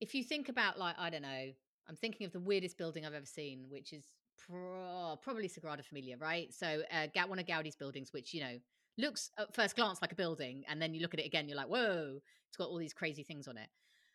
[0.00, 1.52] if you think about, like, I don't know,
[1.88, 4.06] I'm thinking of the weirdest building I've ever seen, which is
[4.38, 6.52] pro- probably Sagrada Familia, right?
[6.54, 8.58] So, uh, one of Gaudi's buildings, which, you know,
[8.96, 11.56] looks at first glance like a building, and then you look at it again, you're
[11.56, 13.68] like, whoa, it's got all these crazy things on it,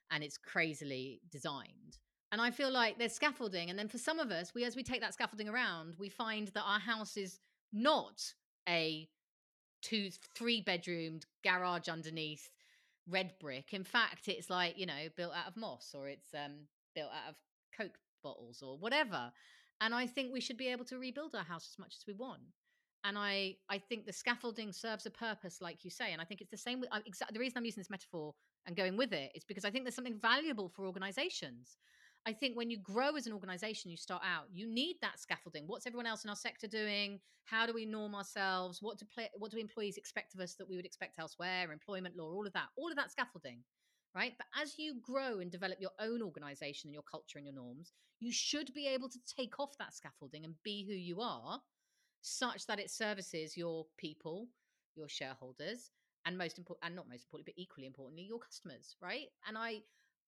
[0.10, 2.00] and it's crazily designed.
[2.32, 3.70] And I feel like there's scaffolding.
[3.70, 6.48] And then for some of us, we as we take that scaffolding around, we find
[6.50, 7.40] that our house is
[7.74, 8.24] not
[8.68, 9.10] a
[9.82, 12.50] two, three bedroomed garage underneath
[13.10, 13.74] red brick.
[13.74, 17.30] In fact, it's like, you know, built out of moss or it's um, built out
[17.30, 17.36] of
[17.78, 19.32] Coke bottles or whatever.
[19.82, 22.14] And I think we should be able to rebuild our house as much as we
[22.14, 22.42] want.
[23.04, 26.14] And I, I think the scaffolding serves a purpose, like you say.
[26.14, 26.80] And I think it's the same.
[26.80, 26.90] With,
[27.34, 28.36] the reason I'm using this metaphor
[28.68, 31.78] and going with it is because I think there's something valuable for organizations
[32.26, 35.64] I think when you grow as an organization, you start out, you need that scaffolding.
[35.66, 37.20] What's everyone else in our sector doing?
[37.46, 38.80] How do we norm ourselves?
[38.82, 41.72] What do play, what do employees expect of us that we would expect elsewhere?
[41.72, 43.64] Employment law, all of that, all of that scaffolding,
[44.16, 44.34] right?
[44.38, 47.94] But as you grow and develop your own organization and your culture and your norms,
[48.20, 51.60] you should be able to take off that scaffolding and be who you are,
[52.22, 54.48] such that it services your people,
[54.96, 55.90] your shareholders,
[56.28, 59.26] and most important, and not most importantly, but equally importantly, your customers, right?
[59.48, 59.82] And I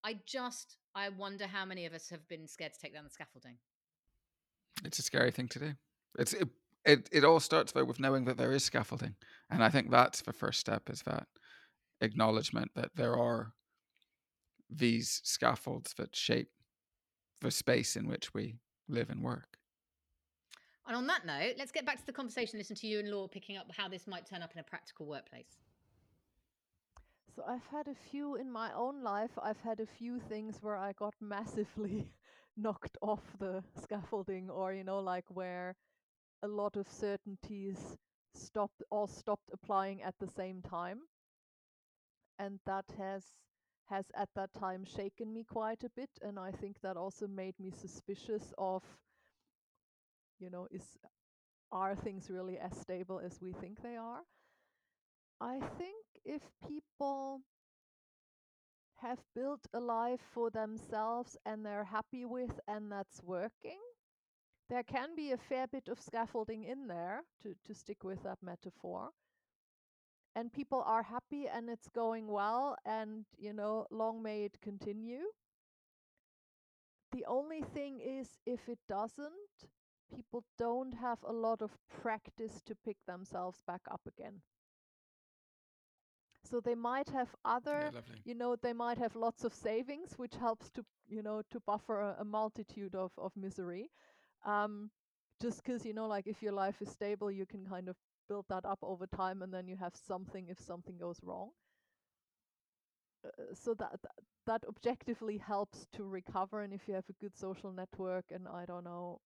[0.04, 3.10] I just I wonder how many of us have been scared to take down the
[3.10, 3.58] scaffolding.
[4.84, 5.74] It's a scary thing to do.
[6.20, 6.50] It's it
[6.86, 9.16] it, it all starts though with knowing that there is scaffolding.
[9.50, 11.28] And I think that's the first step is that
[12.02, 13.54] acknowledgement that there are
[14.70, 16.50] these scaffolds that shape
[17.42, 18.56] the space in which we
[18.90, 19.58] live and work.
[20.86, 22.60] And on that note, let's get back to the conversation.
[22.60, 25.06] Listen to you and Lior picking up how this might turn up in a practical
[25.06, 25.60] workplace.
[27.36, 29.32] So I've had a few in my own life.
[29.42, 32.14] I've had a few things where I got massively
[32.56, 35.76] knocked off the scaffolding or you know like where
[36.44, 37.98] a lot of certainties
[38.36, 41.02] stopped all stopped applying at the same time.
[42.38, 43.24] And that has
[43.86, 47.60] has at that time shaken me quite a bit and I think that also made
[47.60, 48.84] me suspicious of
[50.40, 50.98] you know is
[51.72, 54.22] are things really as stable as we think they are?
[55.40, 57.42] I think if people
[59.02, 63.80] have built a life for themselves and they're happy with and that's working,
[64.70, 68.38] there can be a fair bit of scaffolding in there to, to stick with that
[68.42, 69.10] metaphor.
[70.36, 75.26] And people are happy and it's going well, and you know, long may it continue.
[77.12, 79.70] The only thing is, if it doesn't,
[80.16, 84.42] people don't have a lot of practice to pick themselves back up again.
[86.54, 90.36] So they might have other, Yeah, you know, they might have lots of savings, which
[90.36, 93.92] helps to, you know, to buffer a, a multitude of, of misery.
[94.46, 94.92] Um,
[95.42, 97.98] just because, you know, like if your life is stable, you can kind of
[98.30, 101.52] build that up over time and then you have something if something goes wrong.
[103.26, 104.12] Uh, so that, that
[104.46, 108.66] that objectively helps to recover and if you have a good social network and I
[108.66, 109.22] don't know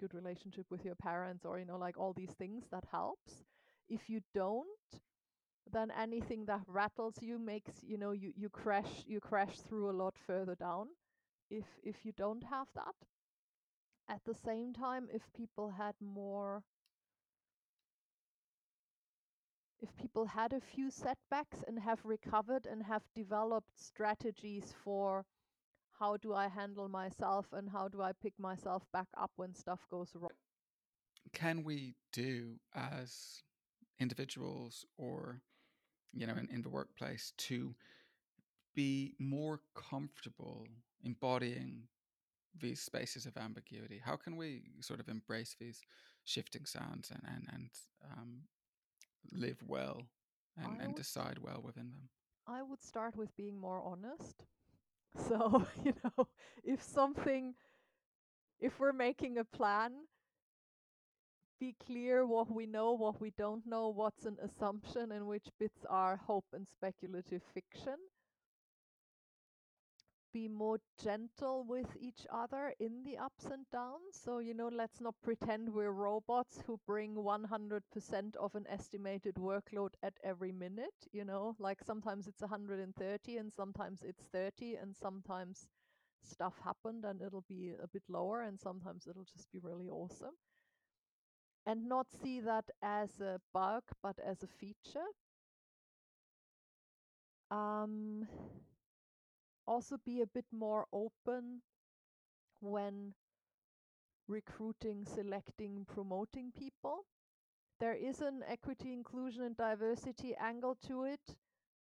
[0.00, 3.44] good relationship with your parents or you know like all these things that helps
[3.88, 5.00] if you don't
[5.72, 9.98] then anything that rattles you makes you know you you crash you crash through a
[10.02, 10.88] lot further down
[11.50, 12.94] if if you don't have that
[14.08, 16.62] at the same time if people had more
[19.80, 25.24] if people had a few setbacks and have recovered and have developed strategies for
[25.98, 29.80] how do I handle myself and how do I pick myself back up when stuff
[29.90, 30.30] goes wrong.
[31.32, 33.42] Can we do as
[33.98, 35.42] individuals or
[36.12, 37.74] you know in, in the workplace to
[38.74, 40.66] be more comfortable
[41.04, 41.82] embodying
[42.60, 44.00] these spaces of ambiguity?
[44.04, 45.80] How can we sort of embrace these
[46.24, 47.70] shifting sands and and, and
[48.12, 48.42] um,
[49.32, 50.02] live well
[50.56, 52.08] and, and decide well within them?
[52.46, 54.44] I would start with being more honest.
[55.28, 56.28] So, you know,
[56.62, 57.54] if something,
[58.60, 59.92] if we're making a plan,
[61.58, 65.84] be clear what we know, what we don't know, what's an assumption, and which bits
[65.88, 67.96] are hope and speculative fiction
[70.32, 74.12] be more gentle with each other in the ups and downs.
[74.12, 79.90] So, you know, let's not pretend we're robots who bring 100% of an estimated workload
[80.02, 81.06] at every minute.
[81.12, 85.68] You know, like sometimes it's 130 and sometimes it's 30 and sometimes
[86.22, 90.34] stuff happened and it'll be a bit lower and sometimes it'll just be really awesome.
[91.66, 95.06] And not see that as a bug but as a feature.
[97.50, 98.26] Um,
[99.66, 101.62] also be a bit more open
[102.60, 103.14] when
[104.28, 107.04] recruiting, selecting, promoting people.
[107.80, 111.36] There is an equity, inclusion, and diversity angle to it,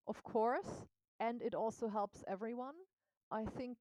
[0.08, 0.86] of course,
[1.20, 2.76] and it also helps everyone.
[3.32, 3.78] I think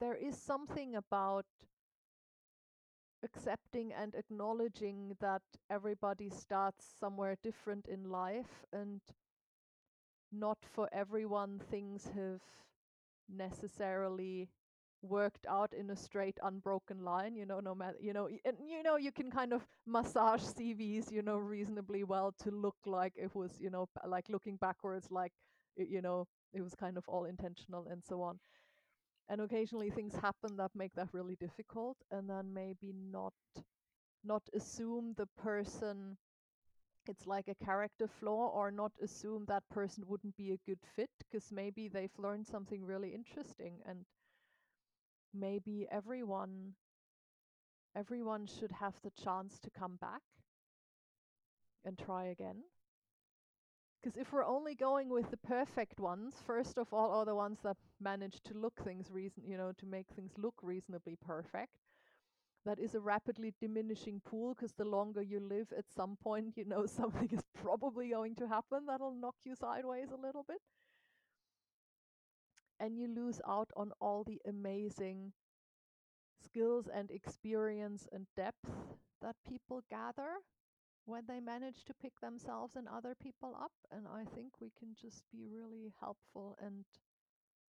[0.00, 1.46] there is something about
[3.22, 9.00] accepting and acknowledging that everybody starts somewhere different in life and
[10.32, 12.40] not for everyone things have
[13.28, 14.48] necessarily
[15.02, 18.82] worked out in a straight unbroken line you know no matter you know and you
[18.82, 23.34] know you can kind of massage cvs you know reasonably well to look like it
[23.34, 25.32] was you know like looking backwards like
[25.76, 28.38] you know it was kind of all intentional and so on
[29.30, 33.32] and occasionally things happen that make that really difficult and then maybe not
[34.24, 36.16] not assume the person
[37.08, 41.08] it's like a character flaw or not assume that person wouldn't be a good fit
[41.18, 44.04] because maybe they've learned something really interesting and
[45.32, 46.74] maybe everyone
[47.96, 50.22] everyone should have the chance to come back
[51.84, 52.56] and try again
[54.02, 57.58] because if we're only going with the perfect ones first of all are the ones
[57.62, 61.76] that manage to look things reason you know to make things look reasonably perfect
[62.66, 66.64] that is a rapidly diminishing pool because the longer you live, at some point, you
[66.64, 70.60] know something is probably going to happen that'll knock you sideways a little bit.
[72.78, 75.32] And you lose out on all the amazing
[76.42, 78.70] skills and experience and depth
[79.20, 80.40] that people gather
[81.04, 83.72] when they manage to pick themselves and other people up.
[83.90, 86.84] And I think we can just be really helpful and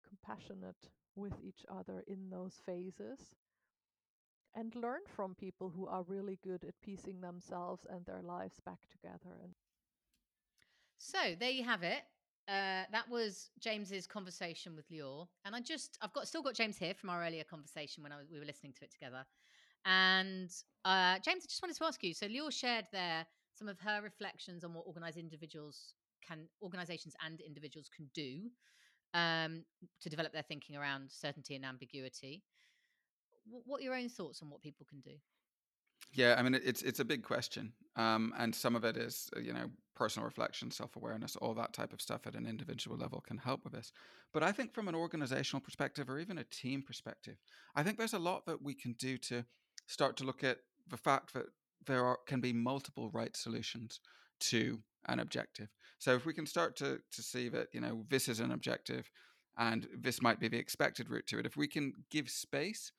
[0.06, 3.34] compassionate with each other in those phases
[4.54, 8.80] and learn from people who are really good at piecing themselves and their lives back
[8.90, 9.36] together.
[9.42, 9.54] And
[10.98, 12.02] so there you have it.
[12.48, 16.78] Uh, that was James's conversation with Lior, and I just I've got still got James
[16.78, 19.24] here from our earlier conversation when I we were listening to it together.
[19.84, 20.50] And
[20.84, 22.14] uh, James, I just wanted to ask you.
[22.14, 25.94] So Lior shared there some of her reflections on what organized individuals
[26.26, 28.42] can, organizations and individuals can do
[29.14, 29.64] um,
[30.00, 32.42] to develop their thinking around certainty and ambiguity
[33.50, 35.12] what are your own thoughts on what people can do?
[36.12, 39.40] Yeah, I mean it's it's a big question, um, and some of it is uh,
[39.40, 43.20] you know personal reflection, self awareness, all that type of stuff at an individual level
[43.20, 43.92] can help with this.
[44.32, 47.36] But I think from an organizational perspective or even a team perspective,
[47.76, 49.44] I think there's a lot that we can do to
[49.90, 51.46] start to look at the fact that
[51.86, 54.00] there are can be multiple right solutions
[54.38, 54.78] to
[55.08, 55.68] an objective.
[55.98, 59.10] So if we can start to to see that you know this is an objective,
[59.58, 62.92] and this might be the expected route to it, if we can give space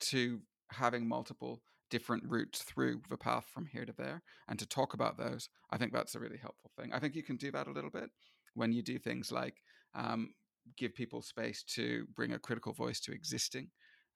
[0.00, 1.60] to having multiple
[1.90, 5.76] different routes through the path from here to there and to talk about those i
[5.76, 8.08] think that's a really helpful thing i think you can do that a little bit
[8.54, 9.56] when you do things like
[9.96, 10.32] um,
[10.76, 13.68] give people space to bring a critical voice to existing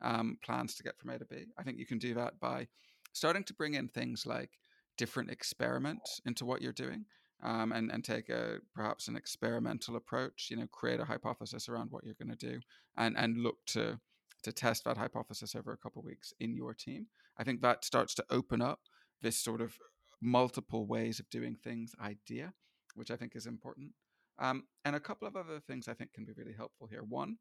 [0.04, 2.66] um, plans to get from a to b i think you can do that by
[3.12, 4.50] starting to bring in things like
[4.96, 7.04] different experiments into what you're doing
[7.42, 11.90] um, and, and take a perhaps an experimental approach you know create a hypothesis around
[11.90, 12.60] what you're going to do
[12.96, 13.98] and and look to
[14.44, 17.06] to test that hypothesis over a couple of weeks in your team.
[17.36, 18.80] I think that starts to open up
[19.22, 19.76] this sort of
[20.22, 22.52] multiple ways of doing things idea,
[22.94, 23.92] which I think is important.
[24.38, 27.02] Um, and a couple of other things I think can be really helpful here.
[27.02, 27.38] One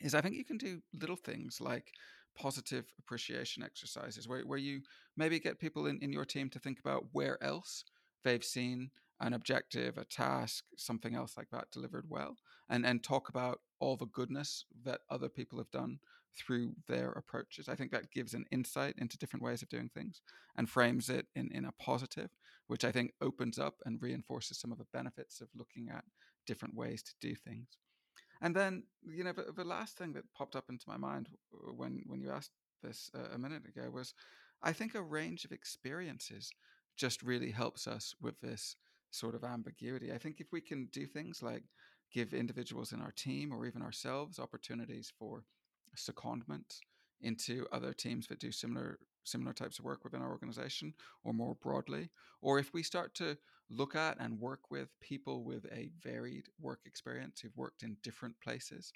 [0.00, 1.92] is I think you can do little things like
[2.36, 4.82] positive appreciation exercises where, where you
[5.16, 7.84] maybe get people in, in your team to think about where else
[8.24, 8.90] they've seen
[9.20, 12.36] an objective, a task, something else like that delivered well,
[12.68, 15.98] and and talk about all the goodness that other people have done
[16.36, 17.68] through their approaches.
[17.68, 20.20] I think that gives an insight into different ways of doing things
[20.56, 22.30] and frames it in, in a positive,
[22.66, 26.04] which I think opens up and reinforces some of the benefits of looking at
[26.46, 27.78] different ways to do things.
[28.40, 32.02] And then, you know, the, the last thing that popped up into my mind when
[32.06, 34.14] when you asked this uh, a minute ago was,
[34.62, 36.50] I think a range of experiences
[36.96, 38.76] just really helps us with this
[39.10, 40.12] sort of ambiguity.
[40.12, 41.64] I think if we can do things like
[42.12, 45.44] give individuals in our team or even ourselves opportunities for
[45.96, 46.80] secondment
[47.20, 51.54] into other teams that do similar similar types of work within our organization or more
[51.56, 52.10] broadly
[52.40, 53.36] or if we start to
[53.68, 58.34] look at and work with people with a varied work experience who've worked in different
[58.40, 58.92] places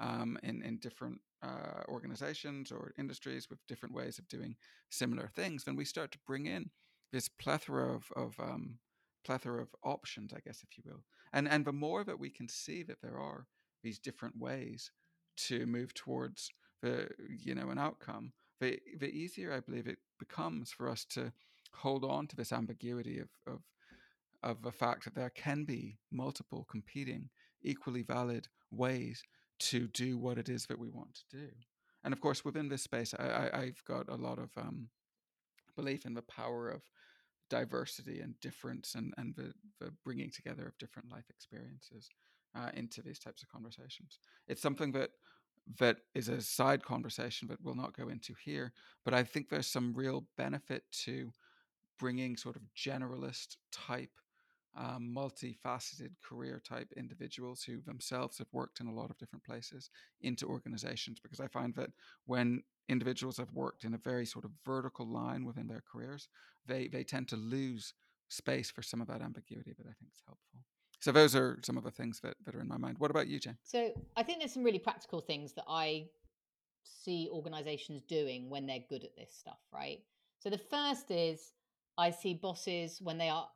[0.00, 4.56] um, in, in different uh, organizations or industries with different ways of doing
[4.90, 6.70] similar things then we start to bring in
[7.12, 8.78] this plethora of, of um,
[9.24, 11.04] plethora of options i guess if you will.
[11.32, 13.46] And and the more that we can see that there are
[13.82, 14.92] these different ways
[15.36, 18.32] to move towards the you know an outcome,
[18.64, 21.32] the the easier I believe it becomes for us to
[21.72, 23.60] hold on to this ambiguity of of
[24.42, 27.30] of the fact that there can be multiple competing,
[27.62, 29.22] equally valid ways
[29.58, 31.48] to do what it is that we want to do.
[32.04, 34.90] And of course, within this space, I, have got a lot of um,
[35.74, 36.82] belief in the power of
[37.48, 42.10] diversity and difference and, and the, the bringing together of different life experiences
[42.54, 44.18] uh, into these types of conversations.
[44.46, 45.10] It's something that
[45.78, 48.72] that is a side conversation that we'll not go into here,
[49.04, 51.32] but I think there's some real benefit to
[51.98, 54.10] bringing sort of generalist type,
[54.76, 59.90] um, multifaceted career type individuals who themselves have worked in a lot of different places
[60.20, 61.90] into organizations because I find that
[62.26, 66.28] when individuals have worked in a very sort of vertical line within their careers,
[66.66, 67.94] they they tend to lose
[68.28, 70.60] space for some of that ambiguity that I think is helpful.
[71.04, 72.96] So those are some of the things that, that are in my mind.
[72.96, 73.58] What about you, Jen?
[73.62, 76.06] So I think there's some really practical things that I
[76.82, 79.98] see organizations doing when they're good at this stuff, right?
[80.38, 81.52] So the first is
[81.98, 83.46] I see bosses when they are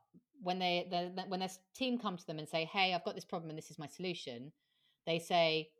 [0.43, 0.85] when they
[1.27, 3.71] when their team come to them and say, "Hey, I've got this problem and this
[3.71, 4.51] is my solution,"
[5.07, 5.71] they say,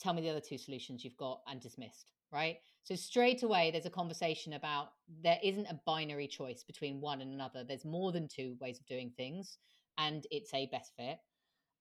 [0.00, 2.10] "Tell me the other two solutions you've got," and dismissed.
[2.32, 2.56] Right.
[2.82, 4.88] So straight away, there's a conversation about
[5.22, 7.62] there isn't a binary choice between one and another.
[7.62, 9.58] There's more than two ways of doing things
[9.98, 11.18] and it's a best fit.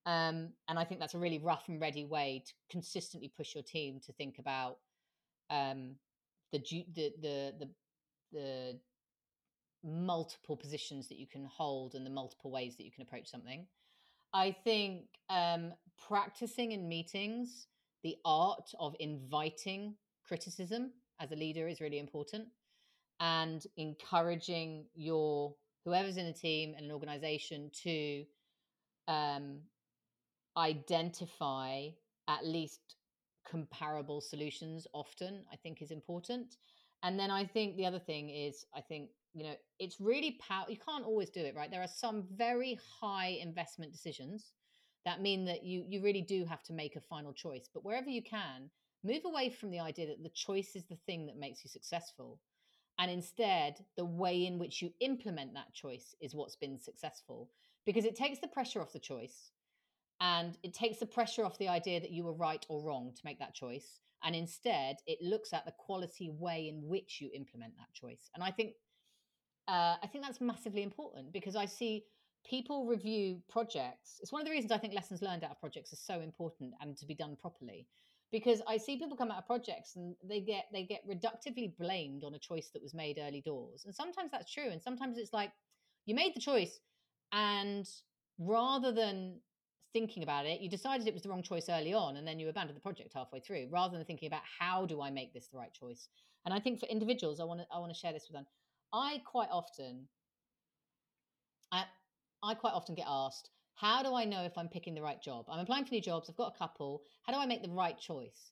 [0.06, 3.64] Um, and I think that's a really rough and ready way to consistently push your
[3.64, 4.78] team to think about
[5.50, 5.96] um,
[6.52, 6.60] the,
[6.96, 7.70] the the the
[8.32, 8.80] the
[9.84, 13.66] multiple positions that you can hold and the multiple ways that you can approach something.
[14.34, 15.74] I think um,
[16.08, 17.68] practicing in meetings
[18.04, 19.96] the art of inviting
[20.26, 22.48] criticism as a leader is really important
[23.20, 25.54] and encouraging your
[25.86, 28.26] whoever's in a team and an organization to
[29.08, 29.60] um,
[30.58, 31.88] identify
[32.28, 32.96] at least
[33.50, 36.58] comparable solutions often i think is important.
[37.04, 40.66] And then i think the other thing is i think you know it's really power
[40.70, 41.72] you can't always do it right?
[41.72, 44.54] There are some very high investment decisions
[45.06, 47.68] that mean that you you really do have to make a final choice.
[47.74, 48.70] But wherever you can
[49.04, 52.40] move away from the idea that the choice is the thing that makes you successful
[53.02, 57.50] and instead the way in which you implement that choice is what's been successful
[57.86, 59.52] because it takes the pressure off the choice
[60.22, 63.22] and it takes the pressure off the idea that you were right or wrong to
[63.26, 67.74] make that choice and instead it looks at the quality way in which you implement
[67.76, 68.74] that choice and i think
[69.68, 72.06] uh, i think that's massively important because i see
[72.48, 75.92] people review projects it's one of the reasons i think lessons learned out of projects
[75.92, 77.88] is so important and to be done properly
[78.32, 82.24] because I see people come out of projects and they get they get reductively blamed
[82.24, 83.84] on a choice that was made early doors.
[83.86, 84.70] And sometimes that's true.
[84.70, 85.52] And sometimes it's like
[86.06, 86.80] you made the choice
[87.34, 87.88] and
[88.40, 89.40] rather than
[89.94, 92.48] thinking about it, you decided it was the wrong choice early on and then you
[92.48, 95.58] abandoned the project halfway through rather than thinking about how do I make this the
[95.58, 96.08] right choice.
[96.46, 98.46] And I think for individuals, I want to I want to share this with them.
[98.94, 100.08] I quite often
[101.72, 101.84] I
[102.44, 105.46] I quite often get asked, how do I know if I'm picking the right job?
[105.50, 106.30] I'm applying for new jobs.
[106.30, 107.02] I've got a couple.
[107.26, 108.52] How do I make the right choice?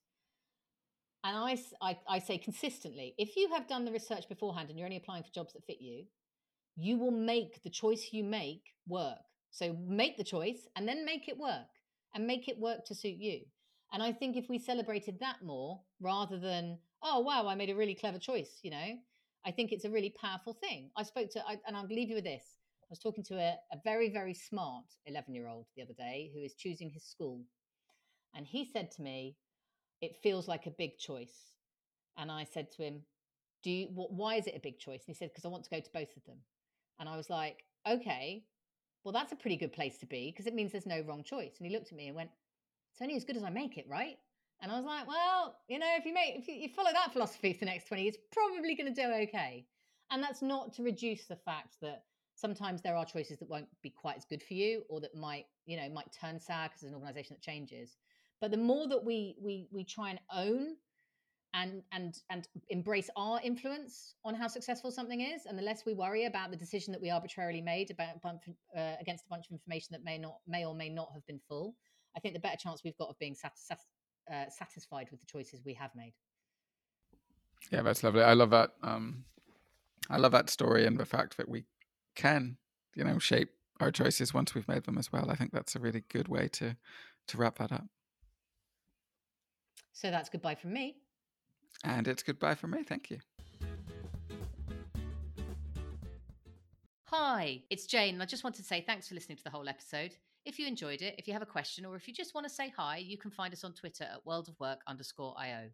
[1.24, 4.88] And I, I, I say consistently, if you have done the research beforehand and you're
[4.88, 6.06] only applying for jobs that fit you,
[6.76, 9.18] you will make the choice you make work.
[9.52, 11.68] So make the choice and then make it work
[12.16, 13.42] and make it work to suit you.
[13.92, 17.76] And I think if we celebrated that more rather than, oh, wow, I made a
[17.76, 18.96] really clever choice, you know,
[19.46, 20.92] I think it's a really powerful thing.
[20.96, 22.44] I spoke to, I, and I'll leave you with this.
[22.90, 26.32] I was talking to a, a very, very smart 11 year old the other day
[26.34, 27.42] who is choosing his school.
[28.36, 29.38] And he said to me,
[30.02, 31.54] It feels like a big choice.
[32.18, 33.02] And I said to him,
[33.64, 35.04] Do you, why is it a big choice?
[35.06, 36.38] And he said, Because I want to go to both of them.
[37.00, 38.44] And I was like, Okay,
[39.04, 41.54] well, that's a pretty good place to be because it means there's no wrong choice.
[41.60, 42.32] And he looked at me and went,
[42.92, 44.18] it's only as good as I make it, right?
[44.62, 47.14] And I was like, well, you know, if you make if you, you follow that
[47.14, 49.66] philosophy for the next 20 years, probably going to do okay.
[50.12, 52.04] And that's not to reduce the fact that
[52.40, 55.46] sometimes there are choices that won't be quite as good for you or that might,
[55.66, 57.98] you know, might turn sour because it's an organization that changes.
[58.40, 60.76] But the more that we we we try and own
[61.54, 65.94] and and and embrace our influence on how successful something is and the less we
[65.94, 68.16] worry about the decision that we arbitrarily made about
[68.78, 71.40] uh, against a bunch of information that may not may or may not have been
[71.48, 71.76] full
[72.16, 75.74] i think the better chance we've got of being uh, satisfied with the choices we
[75.74, 76.14] have made
[77.72, 79.24] yeah that's lovely i love that um
[80.12, 81.64] i love that story and the fact that we
[82.20, 82.58] can
[82.96, 83.50] you know shape
[83.80, 86.48] our choices once we've made them as well i think that's a really good way
[86.48, 86.76] to
[87.28, 87.86] to wrap that up
[89.94, 90.98] so that's goodbye from me
[91.84, 92.84] and it's goodbye from me.
[92.84, 93.20] Thank you.
[97.06, 98.22] Hi, it's Jane.
[98.22, 100.16] I just wanted to say thanks for listening to the whole episode.
[100.46, 102.54] If you enjoyed it, if you have a question, or if you just want to
[102.54, 105.70] say hi, you can find us on Twitter at worldofwork underscore IO.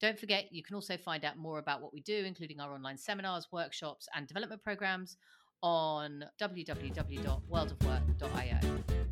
[0.00, 2.98] Don't forget, you can also find out more about what we do, including our online
[2.98, 5.16] seminars, workshops, and development programs
[5.62, 9.05] on www.worldofwork.io.